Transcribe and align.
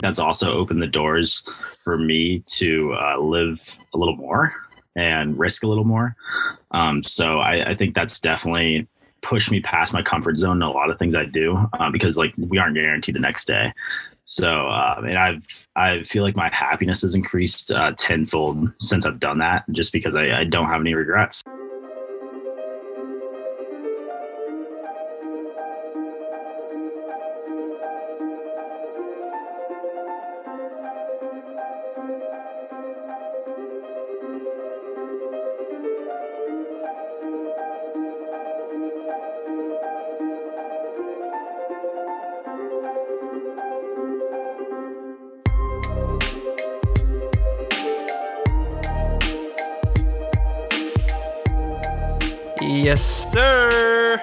that's 0.00 0.18
also 0.18 0.52
opened 0.52 0.82
the 0.82 0.86
doors 0.86 1.42
for 1.84 1.98
me 1.98 2.44
to 2.48 2.94
uh, 2.94 3.18
live 3.20 3.60
a 3.94 3.98
little 3.98 4.16
more 4.16 4.54
and 4.96 5.38
risk 5.38 5.62
a 5.62 5.66
little 5.66 5.84
more. 5.84 6.14
Um, 6.72 7.02
so 7.04 7.38
I, 7.38 7.70
I, 7.70 7.74
think 7.74 7.94
that's 7.94 8.20
definitely 8.20 8.86
pushed 9.22 9.50
me 9.50 9.60
past 9.60 9.92
my 9.92 10.02
comfort 10.02 10.38
zone 10.38 10.56
in 10.56 10.62
a 10.62 10.70
lot 10.70 10.90
of 10.90 10.98
things 10.98 11.16
I 11.16 11.24
do 11.24 11.56
uh, 11.78 11.90
because 11.90 12.16
like 12.16 12.34
we 12.36 12.58
aren't 12.58 12.74
guaranteed 12.74 13.14
the 13.14 13.20
next 13.20 13.46
day. 13.46 13.72
So 14.24 14.68
uh, 14.68 15.00
and 15.04 15.16
I've 15.16 15.46
I 15.74 16.02
feel 16.02 16.22
like 16.22 16.36
my 16.36 16.50
happiness 16.52 17.00
has 17.02 17.14
increased 17.14 17.70
uh, 17.70 17.92
tenfold 17.96 18.70
since 18.78 19.06
I've 19.06 19.20
done 19.20 19.38
that, 19.38 19.64
just 19.72 19.92
because 19.92 20.14
I, 20.14 20.40
I 20.40 20.44
don't 20.44 20.66
have 20.66 20.82
any 20.82 20.94
regrets. 20.94 21.42
Yes, 52.88 53.30
sir. 53.30 54.16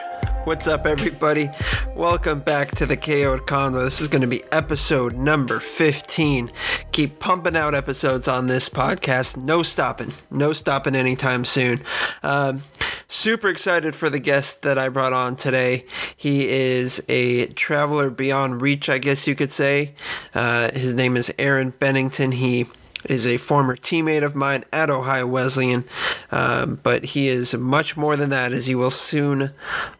What's 0.45 0.65
up, 0.65 0.87
everybody? 0.87 1.51
Welcome 1.95 2.39
back 2.39 2.71
to 2.77 2.87
the 2.87 2.97
KO 2.97 3.37
Convo. 3.37 3.83
This 3.83 4.01
is 4.01 4.07
going 4.07 4.23
to 4.23 4.27
be 4.27 4.41
episode 4.51 5.15
number 5.15 5.59
15. 5.59 6.51
Keep 6.91 7.20
pumping 7.20 7.55
out 7.55 7.75
episodes 7.75 8.27
on 8.27 8.47
this 8.47 8.67
podcast. 8.67 9.37
No 9.37 9.61
stopping. 9.61 10.13
No 10.31 10.51
stopping 10.51 10.95
anytime 10.95 11.45
soon. 11.45 11.84
Um, 12.23 12.63
super 13.07 13.49
excited 13.49 13.95
for 13.95 14.09
the 14.09 14.17
guest 14.17 14.63
that 14.63 14.79
I 14.79 14.90
brought 14.90 15.13
on 15.13 15.35
today. 15.35 15.85
He 16.18 16.49
is 16.49 17.03
a 17.07 17.45
traveler 17.49 18.09
beyond 18.09 18.63
reach, 18.63 18.90
I 18.90 18.97
guess 18.97 19.27
you 19.27 19.35
could 19.35 19.51
say. 19.51 19.93
Uh, 20.34 20.71
his 20.71 20.95
name 20.95 21.18
is 21.18 21.31
Aaron 21.37 21.70
Bennington. 21.70 22.31
He 22.31 22.65
is 23.05 23.25
a 23.25 23.37
former 23.37 23.75
teammate 23.75 24.23
of 24.23 24.35
mine 24.35 24.63
at 24.71 24.89
Ohio 24.89 25.27
Wesleyan, 25.27 25.85
um, 26.31 26.79
but 26.84 27.05
he 27.05 27.27
is 27.27 27.53
much 27.53 27.95
more 27.95 28.15
than 28.15 28.29
that, 28.29 28.51
as 28.51 28.67
you 28.67 28.77
will 28.77 28.91
soon 28.91 29.51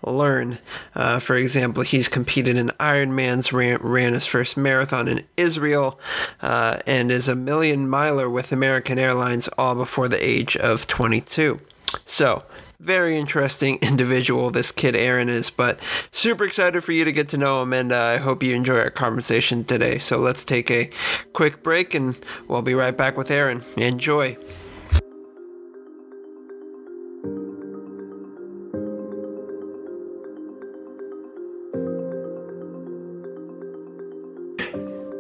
learn. 0.04 0.58
Uh, 0.94 1.20
for 1.20 1.36
example, 1.36 1.84
he's 1.84 2.08
competed 2.08 2.58
in 2.58 2.70
Ironmans, 2.80 3.52
ran, 3.52 3.80
ran 3.82 4.14
his 4.14 4.26
first 4.26 4.58
marathon 4.58 5.08
in 5.08 5.24
Israel, 5.38 6.00
uh, 6.42 6.80
and 6.86 7.12
is 7.12 7.28
a 7.28 7.36
million 7.36 7.88
miler 7.88 8.30
with 8.30 8.52
American 8.52 9.00
Airlines 9.00 9.48
all 9.58 9.76
before 9.76 10.08
the 10.08 10.24
age 10.24 10.58
of 10.58 10.88
22. 10.88 11.60
So, 12.06 12.44
very 12.86 13.18
interesting 13.18 13.80
individual 13.82 14.52
this 14.52 14.72
kid 14.72 14.96
Aaron 14.96 15.28
is, 15.28 15.50
but 15.50 15.80
super 16.12 16.46
excited 16.46 16.84
for 16.84 16.92
you 16.92 17.04
to 17.04 17.12
get 17.12 17.28
to 17.30 17.38
know 17.38 17.62
him, 17.62 17.74
and 17.74 17.92
uh, 17.92 18.00
I 18.00 18.18
hope 18.18 18.44
you 18.44 18.54
enjoy 18.54 18.78
our 18.78 18.92
conversation 18.92 19.64
today. 19.64 19.98
So 19.98 20.20
let's 20.20 20.46
take 20.46 20.70
a 20.70 20.90
quick 21.34 21.64
break, 21.64 21.94
and 21.94 22.16
we'll 22.48 22.62
be 22.62 22.76
right 22.76 22.96
back 22.96 23.18
with 23.18 23.32
Aaron. 23.32 23.64
Enjoy. 23.76 24.38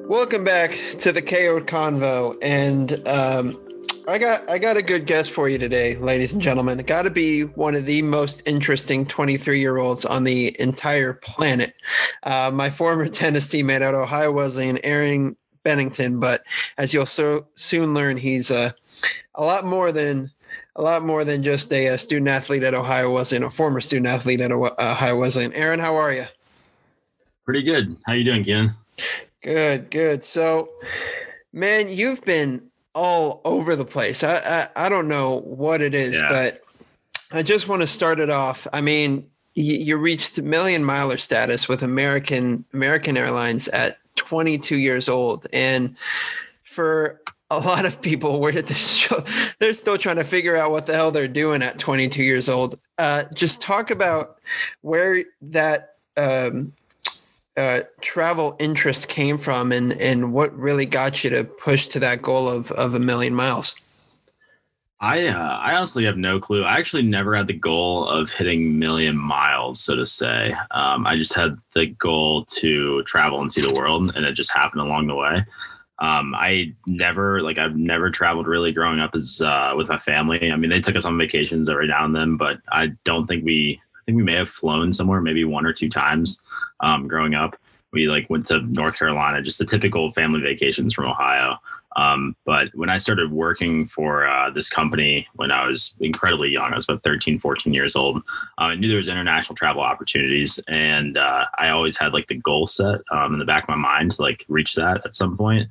Welcome 0.07 0.43
back 0.43 0.77
to 0.99 1.11
the 1.11 1.21
KO 1.21 1.61
Convo, 1.61 2.37
and 2.41 3.05
um, 3.07 3.59
I 4.07 4.19
got 4.19 4.47
I 4.47 4.59
got 4.59 4.77
a 4.77 4.83
good 4.83 5.07
guess 5.07 5.27
for 5.27 5.49
you 5.49 5.57
today, 5.57 5.95
ladies 5.97 6.33
and 6.33 6.41
gentlemen. 6.41 6.77
Got 6.79 7.03
to 7.03 7.09
be 7.09 7.41
one 7.41 7.73
of 7.73 7.85
the 7.85 8.03
most 8.03 8.43
interesting 8.45 9.05
23 9.05 9.59
year 9.59 9.77
olds 9.77 10.05
on 10.05 10.23
the 10.23 10.55
entire 10.61 11.13
planet. 11.13 11.73
Uh, 12.21 12.51
my 12.53 12.69
former 12.69 13.07
tennis 13.09 13.47
teammate 13.47 13.81
at 13.81 13.95
Ohio 13.95 14.31
Wesleyan, 14.31 14.77
Aaron 14.83 15.35
Bennington, 15.63 16.19
but 16.19 16.41
as 16.77 16.93
you'll 16.93 17.07
so 17.07 17.47
soon 17.55 17.95
learn, 17.95 18.17
he's 18.17 18.51
uh, 18.51 18.71
a 19.33 19.43
lot 19.43 19.65
more 19.65 19.91
than 19.91 20.29
a 20.75 20.83
lot 20.83 21.03
more 21.03 21.23
than 21.23 21.41
just 21.41 21.73
a, 21.73 21.87
a 21.87 21.97
student 21.97 22.27
athlete 22.27 22.63
at 22.63 22.75
Ohio 22.75 23.11
Wesleyan, 23.11 23.43
a 23.43 23.49
former 23.49 23.81
student 23.81 24.07
athlete 24.07 24.41
at 24.41 24.51
Ohio 24.51 25.17
Wesleyan. 25.17 25.53
Aaron, 25.53 25.79
how 25.79 25.95
are 25.95 26.13
you? 26.13 26.25
Pretty 27.43 27.63
good. 27.63 27.97
How 28.05 28.13
you 28.13 28.23
doing, 28.23 28.43
Ken? 28.43 28.75
Good, 29.41 29.89
good. 29.89 30.23
So, 30.23 30.69
man, 31.53 31.87
you've 31.87 32.23
been 32.23 32.69
all 32.95 33.41
over 33.45 33.75
the 33.75 33.85
place. 33.85 34.23
I 34.23 34.37
I, 34.75 34.85
I 34.87 34.89
don't 34.89 35.07
know 35.07 35.41
what 35.41 35.81
it 35.81 35.93
is, 35.93 36.15
yeah. 36.15 36.29
but 36.29 36.63
I 37.31 37.43
just 37.43 37.67
want 37.67 37.81
to 37.81 37.87
start 37.87 38.19
it 38.19 38.31
off. 38.31 38.65
I 38.73 38.81
mean, 38.81 39.29
you, 39.53 39.75
you 39.75 39.97
reached 39.97 40.41
million 40.41 40.83
miler 40.83 41.17
status 41.17 41.67
with 41.67 41.83
American 41.83 42.65
American 42.73 43.17
Airlines 43.17 43.67
at 43.67 43.99
22 44.15 44.77
years 44.77 45.07
old, 45.07 45.45
and 45.53 45.95
for 46.63 47.21
a 47.51 47.59
lot 47.59 47.85
of 47.85 48.01
people 48.01 48.39
where 48.39 48.51
did 48.51 48.65
this 48.65 48.93
show 48.93 49.23
they're 49.59 49.73
still 49.73 49.97
trying 49.97 50.15
to 50.15 50.23
figure 50.23 50.55
out 50.55 50.71
what 50.71 50.87
the 50.87 50.93
hell 50.93 51.11
they're 51.11 51.27
doing 51.27 51.61
at 51.61 51.77
22 51.77 52.23
years 52.23 52.49
old 52.49 52.79
uh, 52.97 53.23
just 53.35 53.61
talk 53.61 53.91
about 53.91 54.37
where 54.81 55.23
that 55.41 55.95
um, 56.17 56.73
uh, 57.57 57.81
travel 58.01 58.55
interest 58.59 59.07
came 59.07 59.37
from 59.37 59.71
and, 59.71 59.93
and 59.93 60.33
what 60.33 60.55
really 60.57 60.85
got 60.85 61.23
you 61.23 61.29
to 61.29 61.43
push 61.43 61.87
to 61.87 61.99
that 61.99 62.21
goal 62.21 62.49
of, 62.49 62.71
of 62.73 62.93
a 62.93 62.99
million 62.99 63.33
miles? 63.33 63.75
I 65.01 65.27
uh, 65.27 65.37
I 65.37 65.75
honestly 65.75 66.05
have 66.05 66.17
no 66.17 66.39
clue. 66.39 66.63
I 66.63 66.77
actually 66.77 67.03
never 67.03 67.35
had 67.35 67.47
the 67.47 67.53
goal 67.53 68.07
of 68.07 68.29
hitting 68.29 68.79
million 68.79 69.17
miles, 69.17 69.81
so 69.81 69.95
to 69.95 70.05
say. 70.05 70.55
Um, 70.71 71.05
I 71.05 71.17
just 71.17 71.33
had 71.33 71.57
the 71.73 71.87
goal 71.87 72.45
to 72.45 73.03
travel 73.03 73.41
and 73.41 73.51
see 73.51 73.61
the 73.61 73.73
world, 73.73 74.13
and 74.15 74.25
it 74.25 74.33
just 74.33 74.51
happened 74.51 74.81
along 74.81 75.07
the 75.07 75.15
way. 75.15 75.45
Um, 75.99 76.33
I 76.33 76.73
never 76.87 77.41
like 77.41 77.57
I've 77.57 77.75
never 77.75 78.09
traveled 78.09 78.47
really 78.47 78.71
growing 78.71 78.99
up 78.99 79.11
as 79.15 79.41
uh, 79.41 79.73
with 79.75 79.89
my 79.89 79.99
family. 79.99 80.51
I 80.51 80.55
mean, 80.55 80.69
they 80.69 80.81
took 80.81 80.95
us 80.95 81.05
on 81.05 81.17
vacations 81.17 81.69
every 81.69 81.87
now 81.87 82.05
and 82.05 82.15
then, 82.15 82.37
but 82.37 82.57
I 82.71 82.93
don't 83.03 83.27
think 83.27 83.43
we 83.43 83.81
think 84.05 84.17
we 84.17 84.23
may 84.23 84.35
have 84.35 84.49
flown 84.49 84.93
somewhere 84.93 85.21
maybe 85.21 85.43
one 85.43 85.65
or 85.65 85.73
two 85.73 85.89
times 85.89 86.41
um, 86.79 87.07
growing 87.07 87.33
up. 87.33 87.57
We 87.91 88.07
like 88.07 88.29
went 88.29 88.45
to 88.47 88.61
North 88.61 88.99
Carolina, 88.99 89.41
just 89.41 89.59
the 89.59 89.65
typical 89.65 90.11
family 90.11 90.41
vacations 90.41 90.93
from 90.93 91.05
Ohio. 91.05 91.57
Um, 91.95 92.35
but 92.45 92.67
when 92.73 92.89
I 92.89 92.97
started 92.97 93.31
working 93.31 93.87
for 93.87 94.27
uh, 94.27 94.49
this 94.49 94.69
company 94.69 95.27
when 95.35 95.49
I 95.51 95.65
was 95.65 95.95
incredibly 96.01 96.49
young, 96.49 96.73
I 96.73 96.75
was 96.75 96.85
about 96.85 97.03
13, 97.03 97.39
14 97.39 97.73
years 97.73 97.95
old, 97.95 98.17
uh, 98.57 98.63
I 98.63 98.75
knew 98.75 98.89
there 98.89 98.97
was 98.97 99.07
international 99.07 99.55
travel 99.55 99.81
opportunities. 99.81 100.59
And 100.67 101.17
uh, 101.17 101.45
I 101.57 101.69
always 101.69 101.97
had 101.97 102.13
like 102.13 102.27
the 102.27 102.35
goal 102.35 102.67
set 102.67 102.99
um, 103.11 103.33
in 103.33 103.39
the 103.39 103.45
back 103.45 103.63
of 103.63 103.69
my 103.69 103.75
mind 103.75 104.11
to 104.11 104.21
like 104.21 104.43
reach 104.49 104.75
that 104.75 105.05
at 105.05 105.15
some 105.15 105.37
point. 105.37 105.69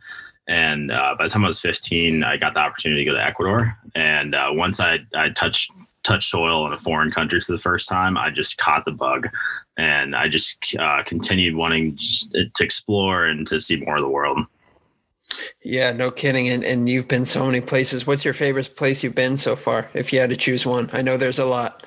And 0.49 0.91
uh, 0.91 1.15
by 1.19 1.25
the 1.25 1.31
time 1.31 1.45
I 1.45 1.49
was 1.49 1.61
15, 1.61 2.23
I 2.23 2.37
got 2.37 2.55
the 2.55 2.61
opportunity 2.61 3.05
to 3.05 3.11
go 3.11 3.17
to 3.17 3.23
Ecuador. 3.23 3.77
And 3.95 4.35
uh, 4.35 4.49
once 4.51 4.81
I, 4.81 5.01
I 5.15 5.31
touched 5.31 5.73
touch 6.05 6.31
soil 6.31 6.67
in 6.67 6.73
a 6.73 6.79
foreign 6.79 7.11
country 7.11 7.41
for 7.41 7.53
the 7.53 7.59
first 7.59 7.89
time, 7.89 8.17
I 8.17 8.31
just 8.31 8.59
caught 8.59 8.85
the 8.85 8.93
bug, 8.93 9.29
and 9.77 10.15
I 10.15 10.29
just 10.29 10.77
uh, 10.79 11.03
continued 11.05 11.57
wanting 11.57 11.99
to 12.33 12.65
explore 12.65 13.25
and 13.27 13.47
to 13.49 13.59
see 13.59 13.77
more 13.81 13.97
of 13.97 14.03
the 14.03 14.09
world. 14.09 14.39
Yeah, 15.63 15.93
no 15.93 16.11
kidding. 16.11 16.49
And 16.49 16.63
and 16.63 16.89
you've 16.89 17.09
been 17.09 17.25
so 17.25 17.47
many 17.47 17.61
places. 17.61 18.07
What's 18.07 18.25
your 18.25 18.35
favorite 18.35 18.77
place 18.77 19.03
you've 19.03 19.15
been 19.15 19.37
so 19.37 19.57
far? 19.57 19.89
If 19.95 20.13
you 20.13 20.21
had 20.21 20.31
to 20.31 20.37
choose 20.37 20.65
one, 20.65 20.91
I 20.93 21.03
know 21.03 21.17
there's 21.17 21.39
a 21.39 21.47
lot. 21.47 21.85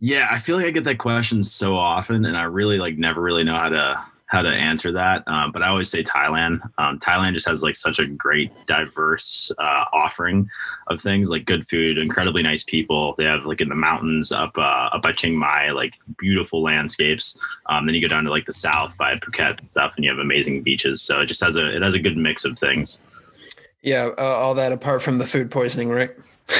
Yeah, 0.00 0.28
I 0.30 0.38
feel 0.38 0.56
like 0.56 0.66
I 0.66 0.70
get 0.70 0.84
that 0.84 0.98
question 0.98 1.42
so 1.42 1.76
often, 1.76 2.24
and 2.26 2.36
I 2.36 2.44
really 2.44 2.78
like 2.78 2.96
never 2.96 3.20
really 3.20 3.44
know 3.44 3.56
how 3.56 3.70
to 3.70 4.04
how 4.34 4.42
to 4.42 4.48
answer 4.48 4.90
that. 4.92 5.26
Um, 5.28 5.52
but 5.52 5.62
I 5.62 5.68
always 5.68 5.88
say 5.88 6.02
Thailand. 6.02 6.60
Um, 6.76 6.98
Thailand 6.98 7.34
just 7.34 7.48
has 7.48 7.62
like 7.62 7.76
such 7.76 8.00
a 8.00 8.06
great, 8.06 8.50
diverse 8.66 9.52
uh, 9.58 9.84
offering 9.92 10.50
of 10.88 11.00
things 11.00 11.30
like 11.30 11.44
good 11.44 11.68
food, 11.68 11.96
incredibly 11.96 12.42
nice 12.42 12.64
people. 12.64 13.14
They 13.16 13.24
have 13.24 13.44
like 13.46 13.60
in 13.60 13.68
the 13.68 13.76
mountains 13.76 14.32
up 14.32 14.58
uh, 14.58 14.90
up 14.92 15.02
by 15.02 15.12
Chiang 15.12 15.36
Mai, 15.36 15.70
like 15.70 15.94
beautiful 16.18 16.62
landscapes. 16.62 17.38
Um, 17.66 17.86
then 17.86 17.94
you 17.94 18.00
go 18.00 18.08
down 18.08 18.24
to 18.24 18.30
like 18.30 18.46
the 18.46 18.52
south 18.52 18.96
by 18.98 19.14
Phuket 19.14 19.60
and 19.60 19.70
stuff, 19.70 19.94
and 19.94 20.04
you 20.04 20.10
have 20.10 20.18
amazing 20.18 20.62
beaches. 20.62 21.00
So 21.00 21.20
it 21.20 21.26
just 21.26 21.42
has 21.42 21.56
a 21.56 21.76
it 21.76 21.82
has 21.82 21.94
a 21.94 22.00
good 22.00 22.16
mix 22.16 22.44
of 22.44 22.58
things. 22.58 23.00
Yeah, 23.82 24.10
uh, 24.18 24.22
all 24.22 24.54
that 24.54 24.72
apart 24.72 25.02
from 25.02 25.18
the 25.18 25.26
food 25.26 25.50
poisoning, 25.50 25.90
right? 25.90 26.10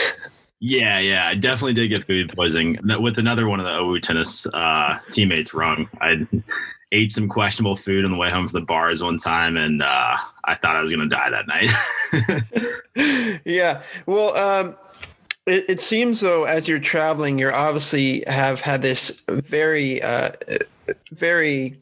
Yeah, 0.66 0.98
yeah, 0.98 1.26
I 1.26 1.34
definitely 1.34 1.74
did 1.74 1.88
get 1.88 2.06
food 2.06 2.32
poisoning 2.34 2.78
with 2.98 3.18
another 3.18 3.46
one 3.48 3.60
of 3.60 3.66
the 3.66 3.72
OU 3.72 4.00
tennis 4.00 4.46
uh, 4.46 4.98
teammates. 5.10 5.52
Wrong, 5.52 5.90
I 6.00 6.26
ate 6.94 7.10
some 7.10 7.28
questionable 7.28 7.76
food 7.76 8.04
on 8.04 8.12
the 8.12 8.16
way 8.16 8.30
home 8.30 8.48
from 8.48 8.60
the 8.60 8.66
bars 8.66 9.02
one 9.02 9.18
time, 9.18 9.56
and 9.56 9.82
uh, 9.82 10.16
I 10.44 10.54
thought 10.54 10.76
I 10.76 10.80
was 10.80 10.92
going 10.92 11.08
to 11.08 11.14
die 11.14 11.30
that 11.30 11.48
night. 12.96 13.40
yeah. 13.44 13.82
Well, 14.06 14.36
um, 14.36 14.76
it, 15.46 15.64
it, 15.68 15.80
seems 15.80 16.20
though, 16.20 16.44
as 16.44 16.68
you're 16.68 16.78
traveling, 16.78 17.38
you're 17.38 17.54
obviously 17.54 18.22
have 18.28 18.60
had 18.60 18.80
this 18.82 19.22
very, 19.28 20.00
uh, 20.02 20.30
very 21.10 21.76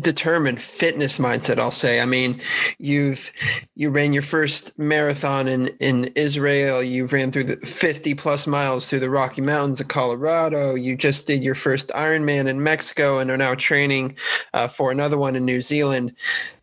determined 0.00 0.60
fitness 0.60 1.18
mindset 1.18 1.58
i'll 1.58 1.70
say. 1.70 2.00
I 2.00 2.06
mean 2.06 2.40
you've 2.78 3.32
you 3.74 3.90
ran 3.90 4.12
your 4.12 4.22
first 4.22 4.78
marathon 4.78 5.48
in 5.48 5.68
in 5.80 6.04
israel. 6.16 6.82
You've 6.82 7.12
ran 7.12 7.32
through 7.32 7.44
the 7.44 7.56
50 7.66 8.14
plus 8.14 8.46
miles 8.46 8.88
through 8.88 9.00
the 9.00 9.10
rocky 9.10 9.40
mountains 9.42 9.80
of 9.80 9.88
colorado. 9.88 10.74
You 10.74 10.96
just 10.96 11.26
did 11.26 11.42
your 11.42 11.54
first 11.54 11.88
ironman 11.90 12.48
in 12.48 12.62
mexico 12.62 13.18
and 13.18 13.30
are 13.30 13.36
now 13.36 13.54
training 13.54 14.16
uh, 14.54 14.68
for 14.68 14.90
another 14.90 15.18
one 15.18 15.36
in 15.36 15.44
new 15.44 15.62
zealand. 15.62 16.14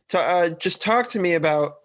So 0.09 0.19
uh, 0.19 0.49
just 0.49 0.81
talk 0.81 1.09
to 1.09 1.19
me 1.19 1.33
about 1.33 1.79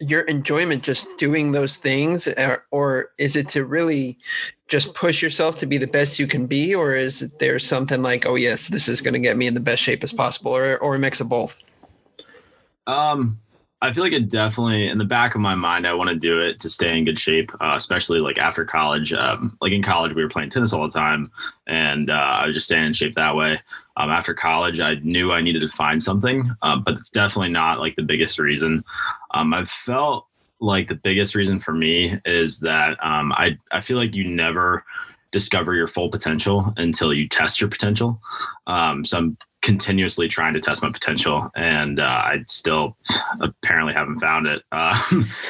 your 0.00 0.22
enjoyment 0.22 0.82
just 0.82 1.08
doing 1.16 1.52
those 1.52 1.76
things 1.76 2.28
or, 2.28 2.64
or 2.70 3.10
is 3.18 3.36
it 3.36 3.48
to 3.48 3.64
really 3.64 4.18
just 4.68 4.94
push 4.94 5.22
yourself 5.22 5.58
to 5.58 5.66
be 5.66 5.78
the 5.78 5.86
best 5.86 6.18
you 6.18 6.26
can 6.26 6.46
be 6.46 6.74
or 6.74 6.94
is 6.94 7.20
there 7.38 7.58
something 7.58 8.02
like 8.02 8.26
oh 8.26 8.34
yes 8.34 8.68
this 8.68 8.88
is 8.88 9.00
going 9.00 9.14
to 9.14 9.20
get 9.20 9.36
me 9.36 9.46
in 9.46 9.54
the 9.54 9.60
best 9.60 9.82
shape 9.82 10.02
as 10.02 10.12
possible 10.12 10.54
or 10.54 10.78
or 10.78 10.94
a 10.94 10.98
mix 10.98 11.20
of 11.20 11.28
both 11.28 11.58
um 12.86 13.38
I 13.80 13.92
feel 13.92 14.02
like 14.02 14.12
it 14.12 14.28
definitely 14.28 14.88
in 14.88 14.98
the 14.98 15.04
back 15.04 15.34
of 15.34 15.40
my 15.40 15.54
mind 15.54 15.86
I 15.86 15.94
want 15.94 16.10
to 16.10 16.16
do 16.16 16.40
it 16.40 16.58
to 16.60 16.68
stay 16.68 16.98
in 16.98 17.04
good 17.04 17.18
shape, 17.18 17.52
uh, 17.60 17.74
especially 17.76 18.18
like 18.18 18.36
after 18.36 18.64
college. 18.64 19.12
Um, 19.12 19.56
like 19.60 19.72
in 19.72 19.84
college, 19.84 20.14
we 20.14 20.22
were 20.22 20.28
playing 20.28 20.50
tennis 20.50 20.72
all 20.72 20.82
the 20.82 20.92
time, 20.92 21.30
and 21.68 22.10
uh, 22.10 22.12
I 22.12 22.46
was 22.46 22.54
just 22.54 22.66
staying 22.66 22.86
in 22.86 22.92
shape 22.92 23.14
that 23.14 23.36
way. 23.36 23.60
Um, 23.98 24.10
after 24.10 24.32
college, 24.32 24.80
I 24.80 24.94
knew 25.02 25.32
I 25.32 25.40
needed 25.40 25.60
to 25.60 25.76
find 25.76 26.02
something, 26.02 26.50
uh, 26.62 26.76
but 26.76 26.94
it's 26.94 27.10
definitely 27.10 27.50
not 27.50 27.80
like 27.80 27.96
the 27.96 28.02
biggest 28.02 28.38
reason. 28.38 28.84
Um, 29.34 29.52
I've 29.52 29.68
felt 29.68 30.26
like 30.60 30.88
the 30.88 30.94
biggest 30.94 31.34
reason 31.34 31.60
for 31.60 31.72
me 31.72 32.18
is 32.24 32.60
that 32.60 32.92
um, 33.04 33.32
I 33.32 33.58
I 33.72 33.80
feel 33.80 33.96
like 33.96 34.14
you 34.14 34.24
never 34.24 34.84
discover 35.30 35.74
your 35.74 35.86
full 35.86 36.10
potential 36.10 36.72
until 36.76 37.12
you 37.12 37.28
test 37.28 37.60
your 37.60 37.68
potential. 37.68 38.20
Um, 38.66 39.04
so 39.04 39.18
I'm 39.18 39.36
continuously 39.68 40.28
trying 40.28 40.54
to 40.54 40.60
test 40.60 40.82
my 40.82 40.90
potential, 40.90 41.50
and 41.54 42.00
uh, 42.00 42.22
I 42.24 42.42
still 42.46 42.96
apparently 43.42 43.92
haven't 43.92 44.18
found 44.18 44.46
it. 44.46 44.62
Uh, 44.78 44.94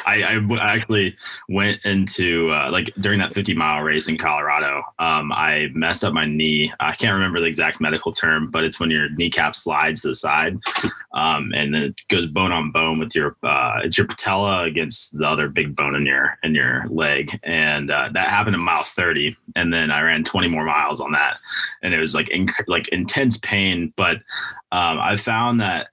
I, 0.07 0.23
I, 0.23 0.75
actually 0.75 1.15
went 1.51 1.85
into 1.85 2.51
uh, 2.51 2.71
like 2.71 2.91
during 2.99 3.19
that 3.19 3.35
50 3.35 3.53
mile 3.55 3.83
race 3.83 4.09
in 4.09 4.17
Colorado. 4.17 4.83
Um, 4.99 5.33
I 5.33 5.69
messed 5.75 6.03
up 6.03 6.15
my 6.15 6.25
knee. 6.25 6.73
I 6.81 6.95
can't 6.95 7.13
remember 7.13 7.41
the 7.41 7.47
exact 7.47 7.81
medical 7.81 8.11
term, 8.11 8.51
but 8.51 8.65
it's 8.65 8.81
when 8.81 8.91
your 8.91 9.11
kneecap 9.11 9.55
slides 9.55 10.01
to 10.03 10.09
the 10.09 10.15
side, 10.15 10.59
um, 11.13 11.53
and 11.55 11.75
then 11.75 11.83
it 11.83 12.01
goes 12.09 12.25
bone 12.27 12.53
on 12.53 12.71
bone 12.71 12.99
with 12.99 13.15
your 13.15 13.37
uh, 13.43 13.81
it's 13.85 13.99
your 13.99 14.07
patella 14.07 14.65
against 14.65 15.19
the 15.19 15.29
other 15.29 15.49
big 15.49 15.77
bone 15.77 15.95
in 15.95 16.07
your 16.07 16.39
in 16.43 16.55
your 16.55 16.85
leg, 16.87 17.39
and 17.43 17.91
uh, 17.91 18.09
that 18.15 18.31
happened 18.31 18.57
in 18.57 18.65
mile 18.65 18.85
30, 18.85 19.37
and 19.57 19.73
then 19.73 19.91
I 19.91 20.01
ran 20.01 20.25
20 20.25 20.49
more 20.49 20.65
miles 20.65 21.03
on 21.03 21.13
that, 21.13 21.37
and 21.83 21.95
it 21.95 22.01
was 22.01 22.15
like 22.15 22.29
inc- 22.29 22.65
like 22.67 22.89
intense 22.89 23.39
pain 23.39 23.93
but 23.97 24.17
um, 24.71 24.99
I 25.01 25.17
found 25.17 25.61
that 25.61 25.89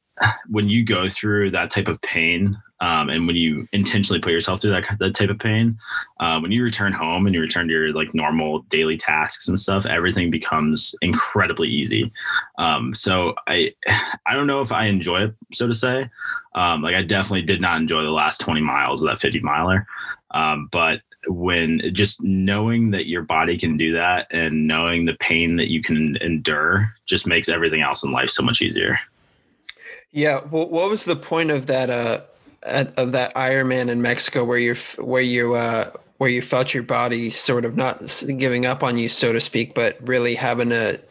when 0.49 0.69
you 0.69 0.85
go 0.85 1.09
through 1.09 1.51
that 1.51 1.69
type 1.69 1.87
of 1.87 2.01
pain, 2.01 2.57
um, 2.81 3.09
and 3.09 3.25
when 3.25 3.37
you 3.37 3.67
intentionally 3.71 4.19
put 4.19 4.33
yourself 4.33 4.61
through 4.61 4.71
that, 4.71 4.97
that 4.99 5.15
type 5.15 5.29
of 5.29 5.39
pain, 5.39 5.77
uh, 6.19 6.39
when 6.39 6.51
you 6.51 6.61
return 6.61 6.91
home 6.91 7.25
and 7.25 7.33
you 7.33 7.41
return 7.41 7.67
to 7.67 7.73
your 7.73 7.93
like 7.93 8.13
normal 8.13 8.63
daily 8.63 8.97
tasks 8.97 9.47
and 9.47 9.57
stuff, 9.57 9.85
everything 9.85 10.29
becomes 10.29 10.93
incredibly 11.01 11.69
easy. 11.69 12.11
Um, 12.57 12.93
so 12.93 13.33
I, 13.47 13.73
I 14.27 14.33
don't 14.33 14.47
know 14.47 14.61
if 14.61 14.71
I 14.71 14.85
enjoy 14.85 15.23
it, 15.23 15.35
so 15.53 15.67
to 15.67 15.73
say. 15.73 16.09
Um, 16.53 16.81
like 16.81 16.95
I 16.95 17.01
definitely 17.01 17.43
did 17.43 17.61
not 17.61 17.77
enjoy 17.77 18.03
the 18.03 18.09
last 18.09 18.39
20 18.41 18.61
miles 18.61 19.01
of 19.01 19.09
that 19.09 19.21
50 19.21 19.39
miler. 19.39 19.85
Um, 20.31 20.67
but 20.71 20.99
when 21.27 21.81
just 21.93 22.21
knowing 22.23 22.91
that 22.91 23.07
your 23.07 23.21
body 23.21 23.57
can 23.57 23.77
do 23.77 23.93
that 23.93 24.27
and 24.31 24.67
knowing 24.67 25.05
the 25.05 25.15
pain 25.15 25.55
that 25.57 25.69
you 25.69 25.81
can 25.81 26.17
endure 26.17 26.93
just 27.05 27.27
makes 27.27 27.49
everything 27.49 27.81
else 27.81 28.03
in 28.03 28.11
life 28.11 28.29
so 28.29 28.43
much 28.43 28.61
easier. 28.61 28.99
Yeah. 30.11 30.41
Well, 30.49 30.69
what 30.69 30.89
was 30.89 31.05
the 31.05 31.15
point 31.15 31.51
of 31.51 31.67
that, 31.67 31.89
uh, 31.89 32.21
of 32.97 33.11
that 33.11 33.33
Ironman 33.35 33.89
in 33.89 34.01
Mexico 34.01 34.43
where 34.43 34.57
you're, 34.57 34.77
where 34.97 35.21
you, 35.21 35.55
uh, 35.55 35.91
where 36.17 36.29
you 36.29 36.41
felt 36.41 36.73
your 36.73 36.83
body 36.83 37.29
sort 37.29 37.65
of 37.65 37.75
not 37.75 38.01
giving 38.37 38.65
up 38.65 38.83
on 38.83 38.97
you, 38.97 39.09
so 39.09 39.33
to 39.33 39.41
speak, 39.41 39.73
but 39.75 39.97
really 40.07 40.35
having 40.35 40.69
to 40.69 41.01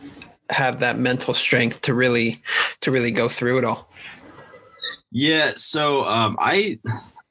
have 0.50 0.80
that 0.80 0.98
mental 0.98 1.34
strength 1.34 1.82
to 1.82 1.92
really, 1.92 2.42
to 2.80 2.90
really 2.90 3.10
go 3.10 3.28
through 3.28 3.58
it 3.58 3.64
all? 3.64 3.90
Yeah. 5.10 5.52
So, 5.56 6.04
um, 6.04 6.36
I, 6.40 6.78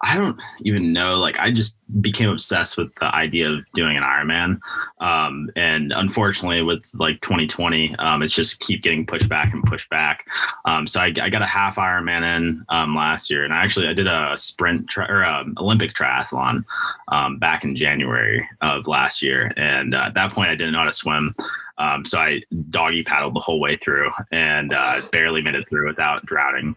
I 0.04 0.18
don't 0.18 0.40
even 0.62 0.92
know. 0.92 1.16
Like, 1.16 1.40
I 1.40 1.50
just 1.50 1.80
became 2.02 2.30
obsessed 2.30 2.78
with 2.78 2.94
the 2.96 3.14
idea 3.16 3.50
of 3.50 3.60
doing 3.74 3.96
an 3.96 4.04
Ironman. 4.04 4.60
Um, 5.00 5.50
and 5.56 5.94
unfortunately, 5.94 6.62
with 6.62 6.84
like 6.94 7.22
2020, 7.22 7.96
um, 7.96 8.22
it's 8.22 8.34
just 8.34 8.60
keep 8.60 8.84
getting 8.84 9.06
pushed 9.06 9.30
back 9.30 9.54
and 9.54 9.64
pushed 9.64 9.90
back. 9.90 10.26
Um, 10.66 10.88
so 10.88 11.00
I, 11.00 11.14
I, 11.22 11.30
got 11.30 11.42
a 11.42 11.48
half 11.48 11.78
Ironman 11.78 12.38
in 12.38 12.66
um, 12.68 12.96
last 12.96 13.30
year, 13.30 13.46
and 13.46 13.54
I 13.54 13.64
actually 13.64 13.88
I 13.88 13.94
did 13.94 14.08
a 14.08 14.34
sprint 14.36 14.90
tri- 14.90 15.08
or 15.08 15.24
a 15.24 15.42
um, 15.42 15.56
Olympic 15.58 15.94
triathlon 15.94 16.66
um, 17.08 17.38
back 17.40 17.64
in 17.64 17.76
January 17.76 18.48
of 18.62 18.88
last 18.88 19.22
year. 19.22 19.52
And 19.56 19.96
uh, 19.96 20.06
at 20.08 20.16
that 20.16 20.34
point, 20.34 20.50
I 20.50 20.56
didn't 20.56 20.74
know 20.74 20.80
how 20.80 20.86
to 20.86 20.92
swim. 20.92 21.34
Um, 21.78 22.06
so 22.06 22.20
I 22.20 22.42
doggy 22.70 23.04
paddled 23.04 23.36
the 23.36 23.40
whole 23.40 23.60
way 23.60 23.78
through 23.78 24.12
and 24.32 24.74
uh, 24.74 25.02
barely 25.12 25.42
made 25.42 25.56
it 25.56 25.68
through 25.70 25.88
without 25.88 26.26
drowning. 26.26 26.76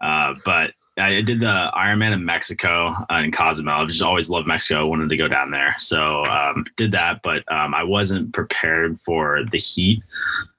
Uh, 0.00 0.34
but 0.44 0.72
I 0.98 1.20
did 1.20 1.40
the 1.40 1.70
Ironman 1.74 2.12
in 2.12 2.24
Mexico 2.24 2.94
uh, 3.10 3.16
in 3.16 3.32
Cozumel. 3.32 3.74
I've 3.74 3.88
just 3.88 4.02
always 4.02 4.30
loved 4.30 4.46
Mexico. 4.46 4.80
I 4.80 4.86
wanted 4.86 5.08
to 5.10 5.16
go 5.16 5.28
down 5.28 5.50
there. 5.50 5.74
So 5.78 6.24
um, 6.24 6.64
did 6.76 6.92
that, 6.92 7.20
but 7.22 7.50
um, 7.52 7.74
I 7.74 7.84
wasn't 7.84 8.32
prepared 8.32 8.98
for 9.04 9.44
the 9.50 9.58
heat. 9.58 10.02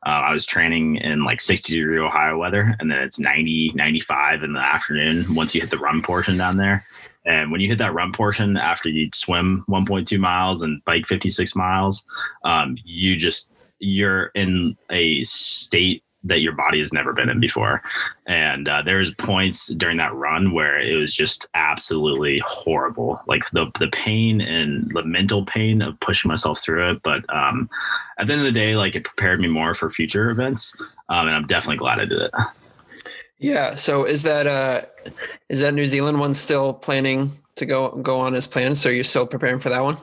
Uh, 0.06 0.10
I 0.10 0.34
was 0.34 0.46
training 0.46 0.98
in 0.98 1.26
like 1.26 1.42
60 1.42 1.74
degree 1.74 2.00
Ohio 2.00 2.38
weather, 2.38 2.76
and 2.80 2.90
then 2.90 3.00
it's 3.00 3.20
90, 3.20 3.74
95 3.76 4.44
in 4.44 4.54
the 4.54 4.60
afternoon 4.60 5.36
once 5.36 5.54
you 5.54 5.62
hit 5.62 5.72
the 5.72 5.78
run 5.78 6.02
portion 6.02 6.38
down 6.38 6.58
there. 6.58 6.86
And 7.26 7.52
when 7.52 7.60
you 7.60 7.68
hit 7.68 7.78
that 7.80 7.94
run 7.94 8.14
portion 8.14 8.56
after 8.56 8.88
you 8.88 9.10
swim 9.14 9.66
1.2 9.68 10.18
miles 10.20 10.62
and 10.62 10.84
bike 10.86 11.06
56 11.06 11.56
miles, 11.56 12.06
um, 12.46 12.78
you 12.86 13.18
just, 13.18 13.52
you're 13.80 14.28
in 14.36 14.78
a 14.90 15.22
state 15.24 16.04
that 16.24 16.42
your 16.42 16.52
body 16.52 16.80
has 16.80 16.92
never 16.92 17.14
been 17.14 17.30
in 17.30 17.40
before. 17.40 17.82
And 18.28 18.68
uh, 18.68 18.82
there's 18.82 19.14
points 19.14 19.68
during 19.68 19.98
that 19.98 20.14
run 20.14 20.52
where 20.52 20.80
it 20.80 20.96
was 20.96 21.16
just 21.16 21.48
absolutely 21.54 22.42
horrible, 22.46 23.22
like 23.28 23.44
the 23.54 23.72
the 23.80 23.88
pain 23.88 24.42
and 24.42 24.92
the 24.94 25.04
mental 25.04 25.46
pain 25.46 25.82
of 25.82 26.00
pushing 26.00 26.30
myself 26.30 26.62
through 26.62 26.92
it. 26.92 27.04
But 27.04 27.24
um, 27.34 27.70
at 28.18 28.28
the 28.28 28.34
end 28.34 28.42
of 28.42 28.46
the 28.46 28.52
day, 28.52 28.76
like 28.76 28.96
it 28.96 29.06
prepared 29.06 29.40
me 29.40 29.48
more 29.48 29.74
for 29.74 29.90
future 29.90 30.30
events, 30.30 30.76
um, 31.08 31.28
and 31.28 31.36
I'm 31.36 31.48
definitely 31.48 31.78
glad 31.78 32.00
I 32.00 32.06
did 32.06 32.22
it. 32.22 32.32
Yeah. 33.40 33.76
So 33.76 34.04
is 34.04 34.24
that 34.24 34.46
uh, 34.46 34.82
is 35.48 35.62
that 35.62 35.74
New 35.74 35.86
Zealand 35.86 36.20
one 36.20 36.34
still 36.34 36.74
planning 36.74 37.32
to 37.56 37.66
go 37.66 37.96
go 37.96 38.20
on 38.20 38.36
as 38.36 38.46
planned? 38.46 38.78
So 38.78 38.90
you're 38.90 39.06
still 39.06 39.26
preparing 39.26 39.60
for 39.60 39.70
that 39.70 39.82
one? 39.82 39.98